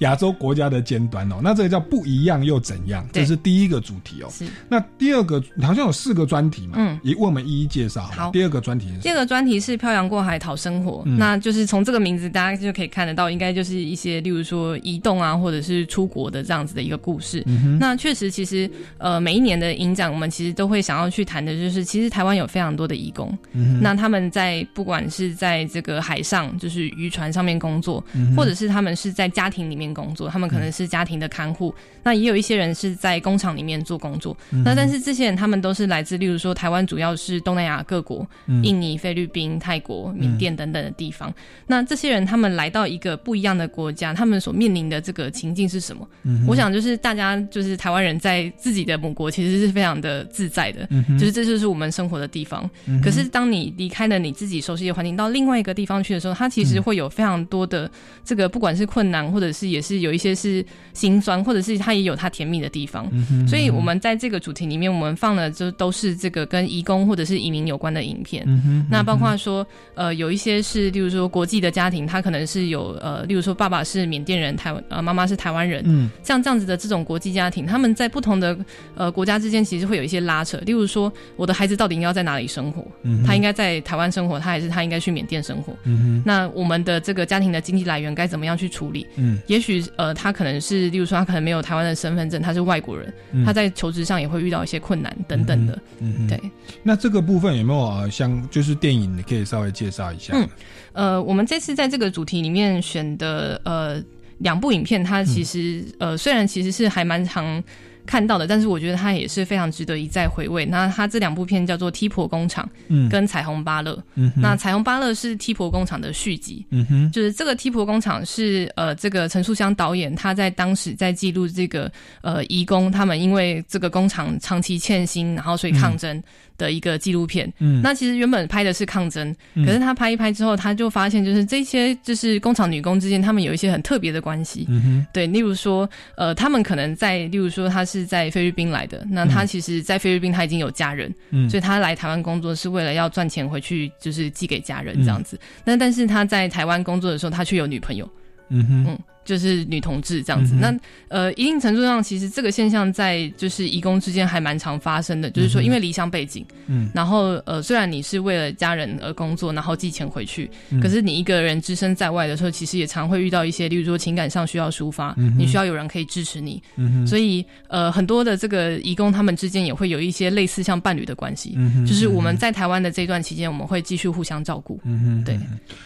[0.00, 1.36] 亚洲国家的尖端哦。
[1.42, 3.06] 那这个叫不一样又怎样？
[3.12, 4.28] 这是第一个主题哦。
[4.30, 4.44] 是。
[4.68, 8.02] 那第二个好像有四个专题嘛，嗯也为我们一一介绍。
[8.02, 17.42] 好第二个专题是第二个专题是漂洋过海讨生活，嗯那就是从这个名字大家就可以看得到，应该就是一些例如说移动啊，或者是出国的这样子的一个故事。
[17.46, 34.36] 嗯哼那确实，其实呃每一年的影展，我们其实都会想要去谈的，就是其实台湾有非常多的移工，嗯哼那他们在不管是在这个海上，就是渔船上面工作，嗯或者是他们是在家庭里面工作，他们可能是家庭的看护，那也有一些人是在工厂里面做工作。
[34.50, 41.32] 嗯那但是这些人他们都是来自，例如说台湾主要是东南亚各国，嗯印尼、菲律宾、泰国、缅甸等等的地方。
[41.66, 46.06] 那这些人他们来到一个不一样的国家，他们所面临的这个情境是什么？
[46.24, 52.68] 嗯我想就是大家就是台湾人在自己的母国其实是非常的自在的，嗯就是这就是我们生活的地方。
[52.86, 57.90] 嗯可是当你离开了你自己熟悉的环境，到另外一个地方去的时候，它其实会有非常多的
[58.24, 63.08] 这个不管是困难，或者是也是有一些是心酸，或者是它也有它甜蜜的地方。
[63.12, 68.44] 嗯哼所以我们在这个主题里面，我们放了就都是这个跟移工或者是移民有关的影片。
[68.46, 78.56] 嗯哼那包括说，呃，有一些是，例如说国际的家庭，他可能是有呃，例如说爸爸是缅甸人，台湾呃妈妈是台湾人，嗯，像这样子的这种国际家庭，他们在不同的
[78.94, 80.58] 呃国家之间，其实会有一些拉扯。
[80.58, 82.86] 例如说，我的孩子到底应该要在哪里生活？
[83.02, 85.72] 嗯他应该在台湾生活，他还是他应该去缅甸生活？
[85.84, 89.06] 嗯哼那我们的这个家庭的经济来源该怎么样去处理？
[89.16, 95.78] 嗯也许呃，他可能是，例如说，他可能没有台湾的身份证，他是外国人，嗯他在求职上也会遇到一些困难等等的。
[96.00, 96.40] 嗯哼对。
[96.82, 100.32] 那这个部分有没有啊像就是电影，你可以稍微介绍一下？
[100.34, 100.48] 嗯，
[100.92, 104.02] 呃，我们这次在这个主题里面选的呃
[104.38, 107.62] 两部影片，它其实、呃虽然其实是还蛮常
[108.10, 110.66] 看到的，但是我觉得它也是非常值得一再回味。
[110.66, 113.92] 那它这两部片叫做《踢婆工厂》嗯跟《彩虹芭乐》。
[114.16, 116.66] 嗯那《彩虹芭乐》是《踢婆工厂》的续集。
[116.70, 121.88] 嗯哼就是这个踢婆工厂是呃，这个陈树香导演他在当时在记录这个
[122.22, 126.20] 呃移工他们因为这个工厂长期欠薪，然后所以抗争
[126.58, 127.50] 的一个纪录片。
[127.60, 134.66] 嗯那其实原本拍的是抗争，嗯可是他拍一拍之后，他就发现就是这些就是工厂女工之间，他们有一些很特别的关系。
[134.68, 141.48] 嗯哼对，例如说，呃，他们可能在，例如说，他是在菲律宾来的，那他嗯其实，在菲律宾他已经有家人，嗯。
[141.48, 145.04] 所以他来台湾工作是为了要赚钱回去，就是寄给家人嗯。
[145.04, 145.38] 这样子。
[145.64, 148.08] 那、但是他在台湾工作的时候，他却有女朋友，
[148.48, 148.84] 嗯哼。
[148.88, 150.54] 嗯，就是女同志这样子。
[150.54, 150.74] 嗯那
[151.08, 156.88] 呃，一定程度上，其实这个现象在就是移工之间还蛮常发生的，就是说因为离乡背景，嗯。
[156.94, 160.80] 然后呃，虽然你是为了家人而工作，然后寄钱回去，嗯。
[160.80, 175.38] 可是你一个人只身在外的时候，其实也常会遇到一些，例如说情感上需要抒发，嗯你需要有人可以支持你，嗯所以呃，很多的这个移工他们之间也会有一些类似像伴侣的关系，嗯就是我们在台湾的这段期间，我们会继续互相照顾，嗯哼，对。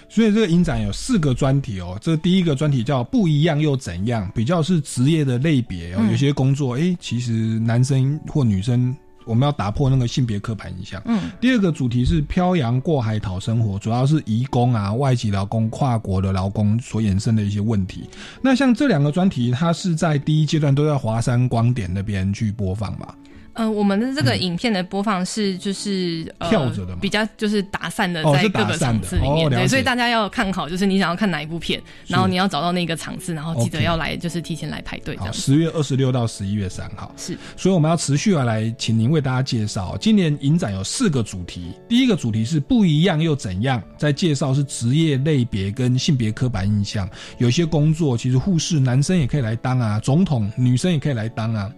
[0.09, 5.99] 所以这个影展有四个专题哦，这第一个专题叫“不一样又怎样”，比较是职业的类别哦。
[6.01, 8.95] 嗯有些工作，哎，其实男生或女生，
[9.25, 11.03] 我们要打破那个性别刻板印象。
[11.07, 18.09] 嗯，第二个主题是漂洋过海讨生活，主要是移工啊、外籍劳工、跨国的劳工所衍生的一些问题。
[18.43, 23.15] 那像这两个专题，它是在第一阶段都在华山光点那边去播放嘛？
[23.55, 35.19] 呃，我们的这个影片的播放是就是、呃嗯跳着的吗比较就是打散的在各个场次里面，对，所以大家要看好，就是你想要看哪一部片，然后你要找到那个场次，然后记得要来就是提前来排队。
[35.33, 39.97] 十月二十六到十一月三号是，所以我们要持续地来，请您为大家介绍。
[40.01, 47.09] 今年影展有四个主题，第一个主题是不一样又怎样，在介绍是职业类别跟性别刻板印象。
[47.39, 51.71] 有些工作其实护士男生也可以来当啊，总统女生也可以来当啊。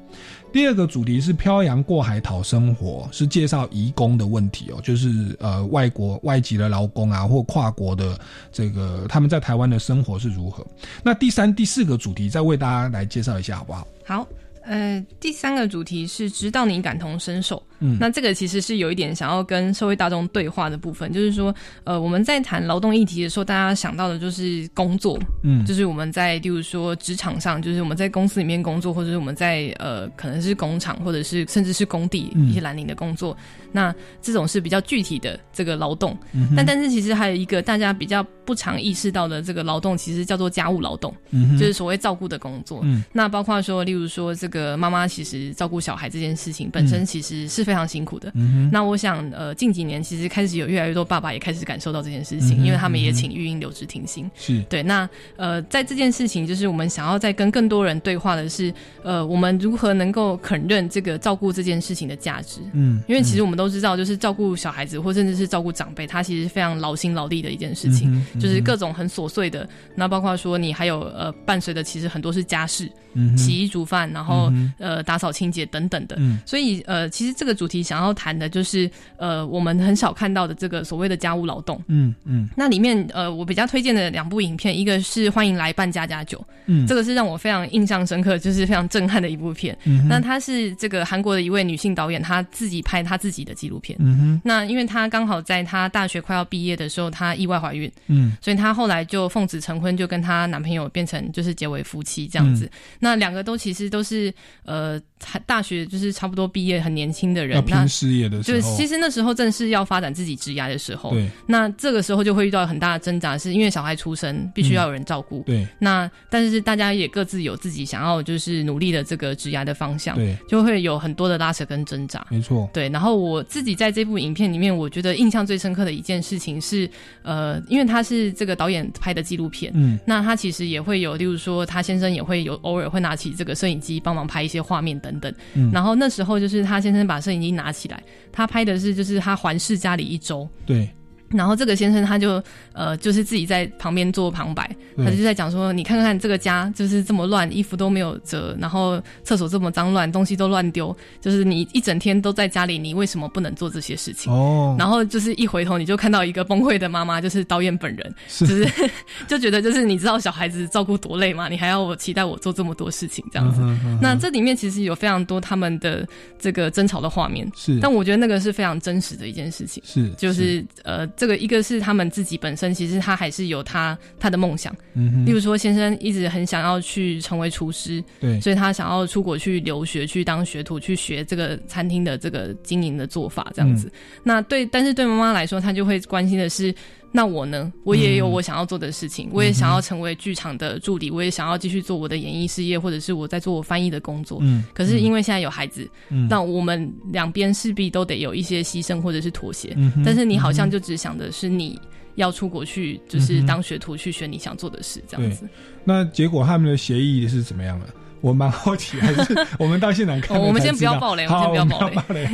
[0.56, 8.18] 第二个主题是漂洋过海讨生活，是介绍移工的问题哦，就是呃外国外籍的劳工啊，或跨国的
[8.50, 10.66] 这个他们在台湾的生活是如何。
[11.02, 13.86] 那第三、第四个主题再为大家来介绍一下好不好？
[14.06, 14.26] 好，
[14.66, 17.62] 呃，第三个主题是直到你感同身受。
[17.78, 17.96] 嗯。
[18.00, 21.54] 那这个其实是有一点想要跟社会大众对话的部分，就是说，
[21.84, 25.64] 呃，我们在谈劳动议题的时候，大家想到的就是工作，嗯。
[25.64, 32.48] 就是我们在，例如说职场上，就是我们在公司里面工作，或者是我们在呃，可能是工厂，或者是甚至是工地嗯。
[32.48, 33.36] 一些蓝领的工作，
[33.72, 36.16] 那这种是比较具体的这个劳动。
[36.32, 42.80] 嗯但但是其实还有一个大家比较不常意识到的这个劳动，其实叫做家务劳动，嗯就是所谓照顾的工作。
[42.82, 43.04] 嗯。
[43.12, 48.30] 那包括说，例如说这个妈妈其实照顾小孩这件事情本身嗯其实是非常辛苦的。
[48.34, 54.30] 嗯那我想，呃，近几年其实开始有越来越多爸爸也开始感受到这件事情，嗯因为他们也请育婴留职停薪。
[54.36, 62.60] 是对，那呃，在这件事情，就是我们想要再跟更多人对话的是，呃，我们如何能够肯认这个照顾这件事情的价值。
[62.72, 69.68] 嗯因为其实我们都知道，就是照顾小孩子或甚至是照顾长辈，他其实非常劳心劳力的一件事情，就是各种很琐碎的。
[69.94, 76.16] 那包括说你还有呃伴随的，其实很多是家事，嗯洗衣煮饭，然后、嗯呃打扫清洁等等的。
[76.18, 81.82] 嗯所以呃，其实这个主题想要谈的就是呃我们很少看到的这个所谓的家务劳动。
[81.88, 89.76] 嗯嗯那里面呃，我比较推荐的两部影片，一个是《欢迎来办家家酒》，嗯这个是让我非常印象深刻，就是非常震撼的一部片。
[89.84, 93.96] 嗯那她是这个韩国的一位女性导演，她自己拍她自己的纪录片。
[94.00, 102.66] 嗯哼那因为她刚好在她大学快要毕业的时候，她意外怀孕，嗯所以她后来就奉子成婚，就跟她男朋友变成就是结为夫妻这样子。
[102.66, 102.70] 嗯
[103.06, 104.34] 那两个都其实都是
[104.64, 105.00] 呃
[105.46, 122.26] 大学就是差不多毕业很年轻的人要，那拼事业的时候，就是其实那时候正是要发展自己职涯的时候，对那这个时候就会遇到很大的挣扎，是因为小孩出生必须要有人照顾，对那但是大家也各自有自己想要就是努力的这个职涯的方向，对就会有很多的拉扯跟挣扎。
[122.28, 126.90] 没错，对，然后我自己在这部影片里面，我觉得印象最深刻的一件事情是，
[127.22, 135.70] 呃，因为他是这个导演拍的纪录片，嗯那他其实也会有，例如说他先生也会有偶尔会拿起这个摄影机帮忙拍一些画面等等，嗯。
[135.72, 140.88] 然后那时候就是他先生把摄影机拿起来，他拍的是就是他环视家里一周，对
[141.30, 154.32] 然后这个先生他就呃，就是自己在旁边做旁白，他就在讲说，你看看这个家就是这么乱，衣服都没有折，然后厕所这么脏乱，东西都乱丢，就是你一整天都在家里，你为什么不能做这些事情？
[154.32, 158.90] 哦然后就是一回头你就看到一个崩溃的妈妈，就是导演本人，是就是
[159.26, 161.48] 就觉得就是你知道小孩子照顾多累吗？
[161.48, 163.60] 你还要我期待我做这么多事情这样子。
[164.00, 166.06] 那这里面其实有非常多他们的
[166.38, 169.82] 这个争吵的画面，是但我觉得那个是非常真实的一件事情。
[169.84, 183.90] 是就是呃，这个一个是他们自己本身，其实他还是有他他的梦想，嗯例如说先生一直很想要去成为厨师，对所以他想要出国去留学，去当学徒，去学这个餐厅的这个经营的做法这样子。
[184.22, 186.74] 那对，但是对妈妈来说，她就会关心的是。
[187.12, 187.72] 那我呢？
[187.84, 194.38] 我也有我想要做的事情，我也想要成为剧场的助理，我也想要继续做我的演艺事业，或者是我在做我翻译的工作。
[194.42, 199.72] 嗯可是因为现在有孩子，嗯那我们两边势必都得有一些牺牲或者是妥协。
[199.76, 201.80] 嗯但是你好像就只想的是你
[202.16, 205.46] 要出国去，就是当学徒去学你想做的事，这样子。
[205.46, 205.50] 对。
[205.84, 207.86] 那结果他们的协议是怎么样的？
[208.20, 210.36] 我蛮好奇，还是 我们到现场看。
[210.36, 212.28] 哦我们先不要爆雷我们，先不要爆雷。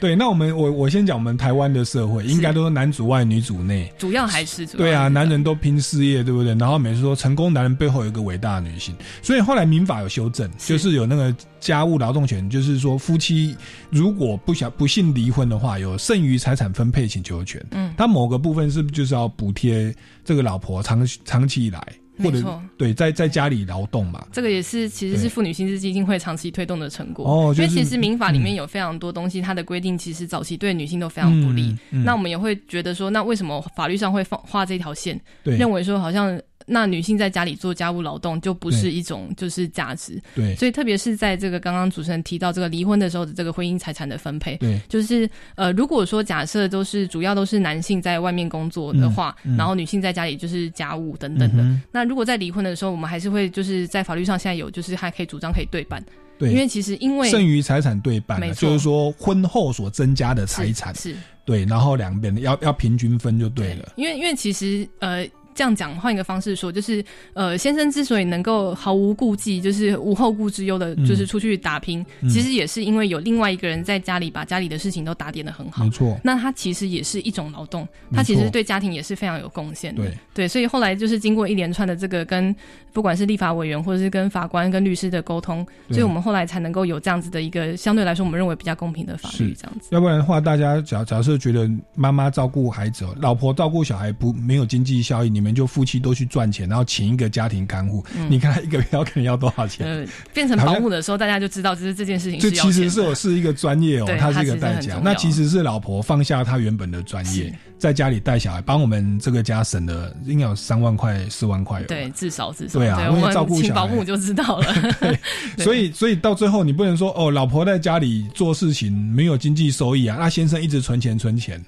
[0.00, 3.92] 对，那我们我我先讲我们台湾的社会，应该都是男主外女主内。
[3.98, 6.54] 主要还是主要对啊，男人都拼事业，对不对？
[6.54, 13.56] 然后每次说成功男人背后有一个伟大的女性，所以后来民法有修正，就是有那个家务劳动权，就是说夫妻
[13.90, 17.64] 如果不想不幸离婚的话，有剩余财产分配请求权。
[17.72, 19.94] 嗯他某个部分是不是就是要补贴
[20.24, 21.80] 这个老婆长长期以来
[22.18, 24.26] 或者没错对在在家里劳动嘛？
[24.32, 27.24] 这个也是其实是妇女薪资基金会长期推动的成果。
[27.26, 31.68] 哦就是因为其实民法里面嗯有非常多东西，它的规定其实早期对女性都非常不利。
[31.90, 35.20] 嗯嗯那我们也会觉得说，那为什么法律上会放画这条线？
[35.42, 36.40] 对认为说好像。
[36.66, 40.54] 那女性在家里做家务劳动就不是一种就是价值，对。
[40.56, 44.80] 所以特别是在这个刚刚主持人提到这个离婚的时候的这个婚姻财产的分配，对。
[44.88, 49.54] 就是呃，如果说假设都是主要都是男性在外面工作的话，嗯。
[49.54, 56.02] 嗯然后女性在家里就是家务等等的，嗯那如果在离婚的时候，我们还是会就是在法律上现在有就是还可以主张可以对半，
[56.38, 60.94] 对，因为其实因为剩余财产对半就是说婚后所增加的财产。
[60.94, 61.16] 是是。
[61.44, 63.92] 对，然后两边要要平均分就对了。
[63.96, 65.26] 因为因为其实呃。
[65.54, 71.06] 这样讲，换一个方式说，就是呃，先生之所以能够毫无顾忌，就是无后顾之忧的，嗯。
[71.06, 72.28] 就是出去打拼，嗯。
[72.28, 75.84] 其实也是因为有另外一个人在家里把家里的事情都打点的很好。
[75.84, 76.18] 没错。
[76.24, 80.02] 那他其实也是一种劳动，他其实对家庭也是非常有贡献的。
[80.02, 80.18] 对。
[80.34, 82.54] 对，所以后来就是经过一连串的这个跟
[82.92, 89.88] 不管是立法委员或者是跟法官跟律师的沟通，所以我们后来才能够有这样子的一个相对来说我们认为比较公平的法律，这样子。
[89.90, 99.86] 要不然的话，大家假假设觉得妈妈照顾孩子，老婆照顾小孩不没有经济效益，你们就夫妻都去赚钱，然后请一个家庭看护，嗯你看他一个月要可能要多少钱？
[99.86, 105.00] 呃，变成保姆的时候，大家就知道就是这件事情这是其实是我是一个专业哦对，它是一个代价。
[105.02, 111.82] 那其实是老婆放下她原本的专业，在家里带小孩，帮我们这个家省了应该有三万块、四万块。
[111.82, 114.74] 对，至少至少对啊我们照顾小孩请保姆就知道了。
[115.00, 115.18] 对
[115.64, 121.62] 所以，所以到最后，你不能说哦，老婆在家里做事情没有经济收益啊，那先生一直存钱存钱，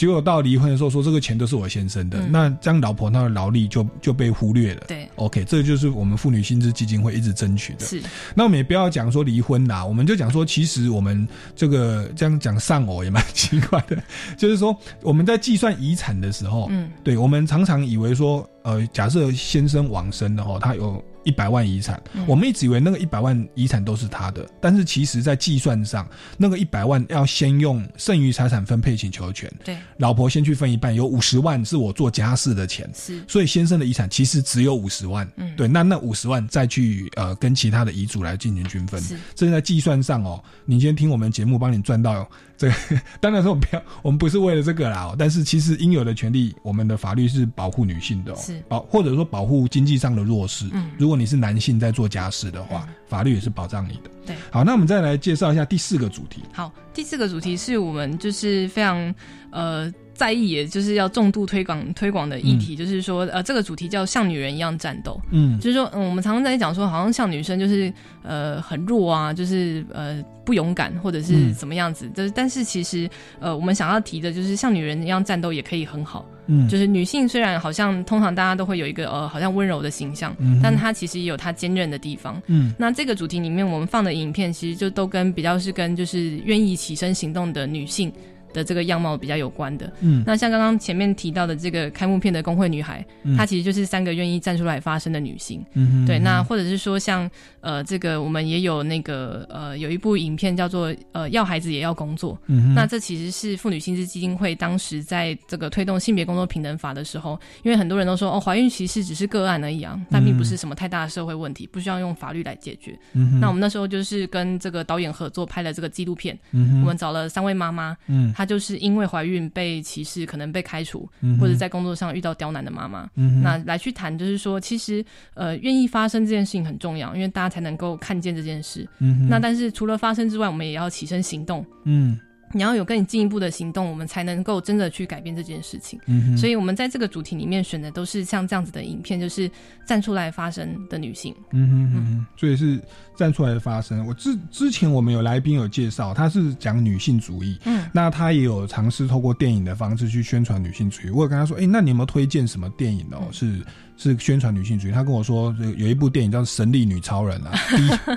[0.00, 4.84] 结果到离婚的时候说这个钱都是我先生的，嗯那这样老婆她的劳力就就被忽略了。
[4.88, 7.84] 对，OK，这就是我们妇女薪资基金会一直争取的。
[7.84, 8.00] 是，
[8.34, 14.02] 那我们也不要讲说离婚啦，我们就讲说，其实我们这个这样讲丧偶也蛮奇怪的，
[14.38, 22.24] 就是说我们在计算遗产的时候，嗯，对我们常常以为说，呃，假设先生往生了哈，他有一百万遗产，嗯。
[22.26, 33.22] 我们一直以为那个一百万遗产都是他的，但是其实在计算上，那个一百万要先用剩余财产分配请求权，对，老婆先去分一半，有五十万是我做家事的钱，是。
[33.26, 35.54] 所以先生的遗产其实只有五十万，嗯。
[35.56, 40.42] 对，那那五十万再去呃跟其他的遗嘱来进行均分是，这是在计算上哦。
[40.64, 42.28] 你今天听我们节目，帮你赚到
[42.60, 50.68] 这个， 当然说我们不要，我们不是为了这个啦、哦，但是其实应有的权利，我们的法律是保护女性的、哦，是保或者说保护经济上的弱势。
[50.72, 54.10] 嗯如果你是男性在做家事的话，法律也是保障你的。
[54.26, 56.42] 对好，那我们再来介绍一下第四个主题。
[56.52, 59.14] 好，第四个主题是我们就是非常
[59.50, 59.90] 呃
[60.20, 65.18] 在意，也就是要重度推广推广的议题，就是说呃这个主题叫像女人一样战斗。
[65.30, 67.90] 嗯就是说，嗯，我们常常在讲说，好像像女生就是
[68.22, 72.06] 呃很弱啊，就是呃不勇敢，或者是嗯怎么样子。
[72.14, 73.08] 就是，但是其实
[73.40, 76.26] 呃我们想要提的就是像女人一样战斗也可以很好。
[76.52, 82.42] 嗯就是女性虽然好像通常大家都会有一个呃好像温柔的形象，嗯但她其实也有她坚韧的地方。
[82.48, 88.12] 嗯那这个主题里面我们放的影片，其实就都跟比较是跟就是愿意起身行动的女性。
[88.52, 90.22] 的这个样貌比较有关的，嗯。
[90.26, 93.36] 那像刚刚前面提到的这个开幕片的工会女孩，嗯。
[93.36, 96.06] 她其实就是三个愿意站出来发声的女性，对，嗯哼。
[96.06, 97.30] 嗯那或者是说像
[97.60, 102.74] 呃这个我们也有那个呃有一部影片叫做呃要孩子也要工作，嗯哼。
[102.74, 112.98] 那这其实是妇女薪资基金会当时在这个推动性别工作平等法的时候，因为很多人都说哦怀孕歧视只是个案而已啊，但并不是什么太大的社会问题，不需要用法律来解决。
[113.12, 113.40] 嗯哼。
[113.40, 116.80] 那我们那时候就是跟这个导演合作拍了这个纪录片，嗯哼。
[116.80, 128.88] 我们找了三位妈妈，嗯她就是因为怀孕被歧视，可能被开除，嗯或者在工作上遇到刁难的妈妈，嗯那来去谈，就是说其实呃愿意发生这件事情很重要，因为大家才能够看见这件事。
[129.00, 131.62] 嗯那但是除了发生之外，我们也要起身行动。
[131.84, 132.18] 嗯
[132.52, 136.00] 你要有更进一步的行动，我们才能够真的去改变这件事情。
[136.06, 139.50] 嗯哼所以我们在这个主题里面选的都是像这样子的影片，就是
[139.86, 141.34] 站出来发声的女性。
[141.52, 142.80] 嗯哼嗯哼，所以是
[143.14, 144.06] 站出来的发声。
[144.06, 151.10] 我之之前我们有来宾有介绍，他是讲女性主义，嗯，那他也有尝试透过电影的方式去宣传女性主义。
[151.10, 153.28] 我有跟他说，哎、那你有没有推荐什么电影哦？
[153.32, 153.60] 是
[154.02, 154.90] 是宣传女性主义？
[154.90, 157.52] 他跟我说，这个有一部电影叫《神力女超人》啊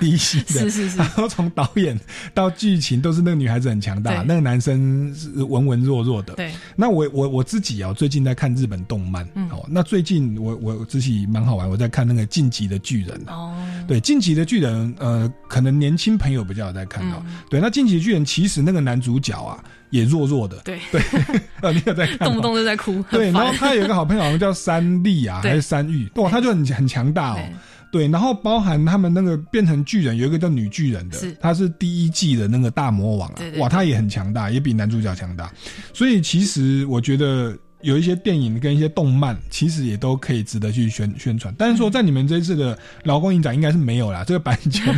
[0.00, 0.96] D C 的，是是是。
[0.96, 1.98] 然后从导演
[2.32, 6.32] 到剧情都是那个女孩子很强大，那个男生是文文弱弱的。
[6.34, 9.46] 对，那我我我自己啊，最近在看日本动漫，嗯。
[9.50, 13.54] 哦，那最近我我自己蛮好玩，我在看那个《晋级的巨人》哦，
[13.86, 17.22] 对，晋级的巨人，呃，可能年轻朋友比较有在看到。
[17.26, 17.34] 嗯。
[17.50, 19.62] 对，那晋级的巨人其实那个男主角啊，
[19.94, 20.56] 也弱弱的。
[20.64, 21.00] 对对，
[21.62, 22.18] 呃，你有在看？
[22.26, 23.02] 动不动就在哭。
[23.10, 27.38] 对，然后他有一个好朋友，好像叫三丽啊，还是三玉， 哇，他就很很强大哦。
[27.92, 35.52] 对，然后包含他们那个变成巨人，有一个叫女巨人的是，她是第一季的那个大魔王啊，哇，她也很强大，也比男主角强大。
[35.92, 41.54] 所以其实我觉得有一些电影跟一些动漫，其实也都可以值得去宣宣传。
[41.56, 44.92] 但是说在你们这次的劳工影展应该是没有啦， 这个版权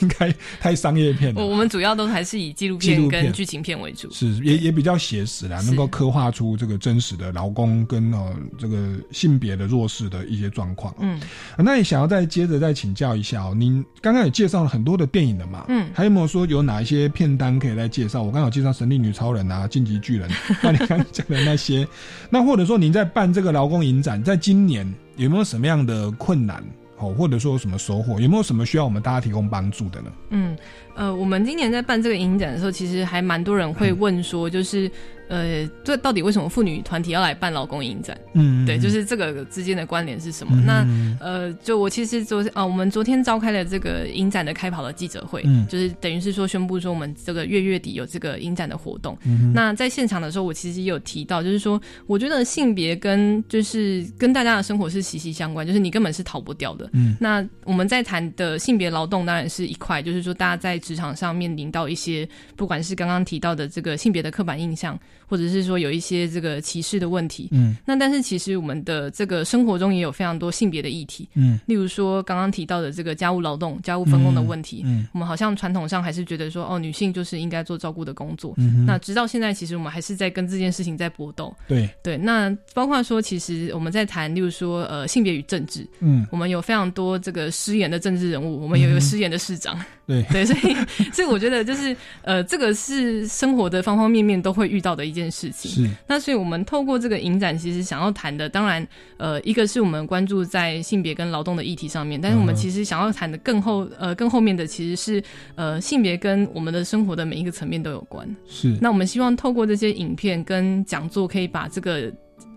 [0.00, 1.40] 应该太商业片了。
[1.40, 4.10] 我我们主要都还是以纪录片片跟剧情片为主。
[4.10, 10.94] 是也也比较写实啦，能够刻画出这个真实的劳工跟呃这个性别的弱势的一些状况。
[10.98, 11.20] 嗯，
[11.58, 18.22] 那也想要再接着再请教一下哦，您刚刚也介绍了很多的电影了嘛，嗯还有没有说有哪一些片单可以来介绍？
[18.22, 20.28] 我刚好介绍《神力女超人》啊，《晋级巨人》，
[20.62, 21.86] 那你刚刚讲的那些，
[22.30, 26.62] 那或者说您在办这个劳工影展，在今年有没有什么样的困难
[26.98, 28.20] 哦，或者说有什么收获？
[28.20, 30.12] 有没有什么需要我们大家提供帮助的呢？
[30.30, 30.56] 嗯，
[30.94, 34.90] 呃，我们今年在办这个影展的时候，其实还蛮多人会问说，就是、
[35.30, 38.18] 呃，这到底为什么妇女团体要来办劳工影展？
[38.34, 40.56] 嗯对，就是这个之间的关联是什么？
[40.56, 49.16] 嗯那呃，就我其实昨啊，我们昨天召开了这个影展的开跑的记者会，嗯就是等于是说宣布说我们这个月月底有这个影展的活动。
[49.24, 56.90] 嗯那在现场的时候，我其实也有提到，就是说，我觉得性别跟就是跟大家的生活是息息相关，就是你根本是逃不掉的。
[56.92, 64.98] 嗯那我们在谈的性别劳动当然是一块，就是说大家在职场上面临到一些，不管是刚刚提到的这个性别的刻板印象，
[65.30, 67.48] 或者是说有一些这个歧视的问题。
[67.52, 71.28] 嗯，那但是其实我们的这个生活中也有非常多性别的议题。
[71.34, 74.82] 嗯，例如说刚刚提到的这个家务劳动、家务分工的问题。
[74.84, 78.52] 嗯嗯我们好像传统上还是觉得说，哦，女性就是应该做照顾的工作。
[78.56, 81.54] 嗯那直到现在，其实我们还是在跟这件事情在搏斗。
[81.68, 90.74] 对对，那包括说，其实我们在谈，例如说，呃，性别与政治，嗯我们有非常多这个失言的政治人物，我们有一个失言的市长， 对对，所以
[91.12, 95.68] 所以我觉得就是呃，这个是生活的方方面面都会遇到的一件事情。
[95.68, 95.90] 是。
[96.06, 105.20] 那所以我们透过这个影展，其实想要谈的，当然呃，一个是我们关注在性别跟劳动的议题上面，但是我们其实想要谈的更后呃更后面的其实是
[105.56, 108.24] 呃性别跟我们的生活的每一个层面都有关。
[108.46, 108.78] 是。
[108.80, 112.08] 那我们希望透过这些影片跟讲座，可以把这个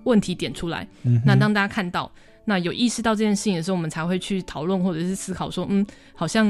[0.03, 2.11] 问题点出来，嗯那当大家看到，
[2.43, 6.45] 那有意识到这件事情的时候，我们才会去讨论或者是思考说，嗯，好像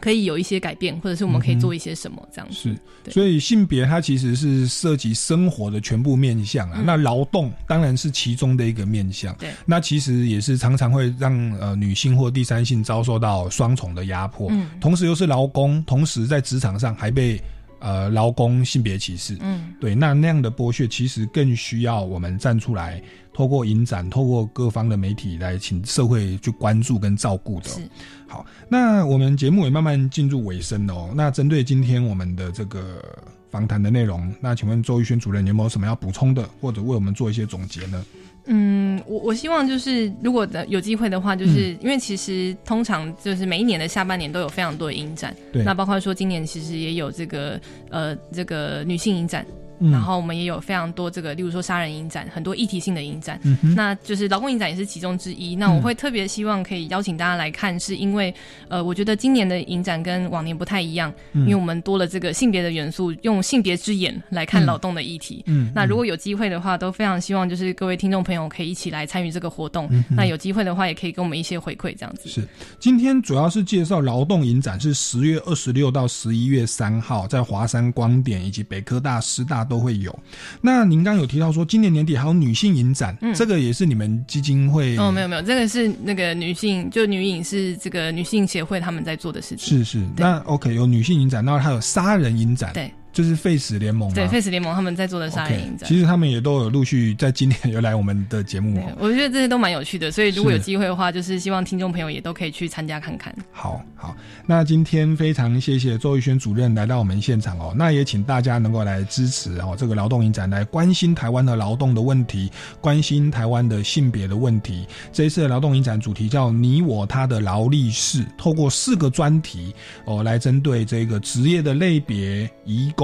[0.00, 2.54] 可以有一些改变，或者是我们可以做一些什么这样子。
[2.54, 6.78] 是，所以性别它其实是涉及生活的全部面向啊。
[6.78, 9.34] 嗯那劳动当然是其中的一个面向。
[9.36, 17.40] 对那其实也是常常会让呃女性或第三性遭受到双重的压迫，嗯同时又是劳工，同时在职场上还被
[17.78, 19.36] 呃劳工性别歧视。
[19.40, 27.88] 嗯对，那那样的剥削其实更需要我们站出来，透过影展，透过各方的媒体来请社会去关注跟照顾的哦、是
[28.32, 31.10] 好，那我们节目也慢慢进入尾声了哦。
[31.14, 33.04] 那针对今天我们的这个
[33.50, 38.02] 访谈的内容，那请问周玉轩主任有没有什么要补充的，或者为我们做一些总结呢？
[38.46, 47.60] 嗯，我我希望就是如果的有机会的话，嗯就是、因为其实通常就是每一年的下半年都有非常多的影展，对那包括说今年其实也有这个
[47.90, 49.46] 呃这个女性影展。
[49.82, 53.38] 嗯然后我们也有非常多这个，例如说杀人影展，很多议题性的影展。
[53.76, 55.56] 那就是劳工影展也是其中之一。
[55.56, 58.34] 那我会特别希望可以邀请大家来看，是因为
[58.68, 65.42] 呃，我觉得今年的影展跟往年不太一样，嗯因为我们多了这个性别的元素，用性别之眼来看嗯劳动的议题。
[65.46, 69.88] 嗯那如果有机会的话，都非常希望就是各位听众朋友可以一起来参与这个活动。
[69.90, 72.28] 嗯那有机会的话，也可以给我们一些回馈，这样子。
[72.28, 72.46] 是，
[72.78, 80.14] 今天主要是介绍劳动影展，是十月二十六到十一月三号，在华山光点以及北科大、师大都会有。
[80.60, 83.32] 那您刚刚有提到说，今年年底还有女性影展，嗯。
[83.34, 89.78] 这个也是你们基金会哦，没有没有，这个是那个女性，就女影是这个女性协会他们在做的事情。
[89.78, 95.88] 是是，那 OK 有女性影展，然后还有杀人影展，对，就是 Face 联盟，对，Face 联盟他们在做的杀人 OK，影展。
[95.88, 98.96] 其实他们也都有陆续在今年有来我们的节目哦。
[98.98, 103.34] 我觉得这些都蛮有趣的，所以如果有机会的话，就是希望听众朋友也都可以去参加看看。
[103.52, 112.50] 好好，那今天非常谢谢周玉轩主任来到我们现场哦，那也请大家能够来支持哦这个劳动影展，来关心台湾的劳动的问题，
[112.80, 114.86] 关心台湾的性别的问题。
[115.12, 119.74] 这一次的劳动影展主题叫“你我他的劳力士”，透过四个专题
[120.06, 123.01] 哦，来针对这个职业的类别、移工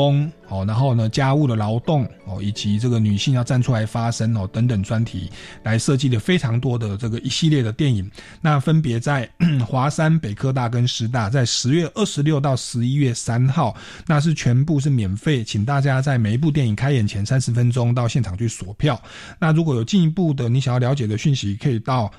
[0.48, 5.30] 哦，然后呢家务的劳动哦，以及这个女性要站出来发声哦等等专题，
[5.62, 8.10] 来设计的非常多的这个一系列的电影。
[8.40, 9.28] 那分别在
[9.66, 13.76] 华山、北科大跟师大，在十月二十六到十一月三号，
[14.06, 19.00] 那是全部是免费，请大家在每一部电影开演前三十分钟到现场去锁票。
[19.38, 22.10] 那如果有进一步的你想要了解的讯息，可以到。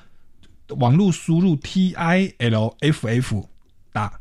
[0.78, 3.44] 网络输入 T I L F F
[3.92, 4.12] 打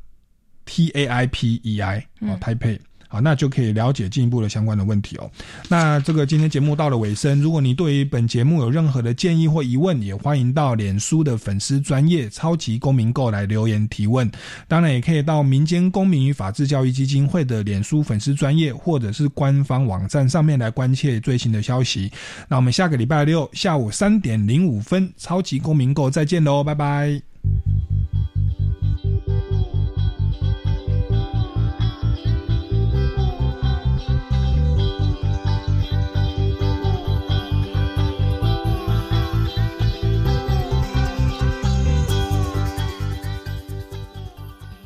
[0.65, 2.81] T A I P E I 哦，台配。
[3.11, 5.29] 好，那就可以了解进一步的相关的问题哦。
[5.67, 14.29] 那这个今天节目到了尾声，如果你对于本节目有任何的建议或疑问，也欢迎到脸书的粉丝专业超级公民购来留言提问。
[14.67, 22.11] 当然，也可以到民间公民与法治教育基金会的脸书粉丝专业或者是官方网站上面来关切最新的消息。
[22.47, 27.19] 那我们下个礼拜六下午三点零五分，超级公民购再见喽，拜拜。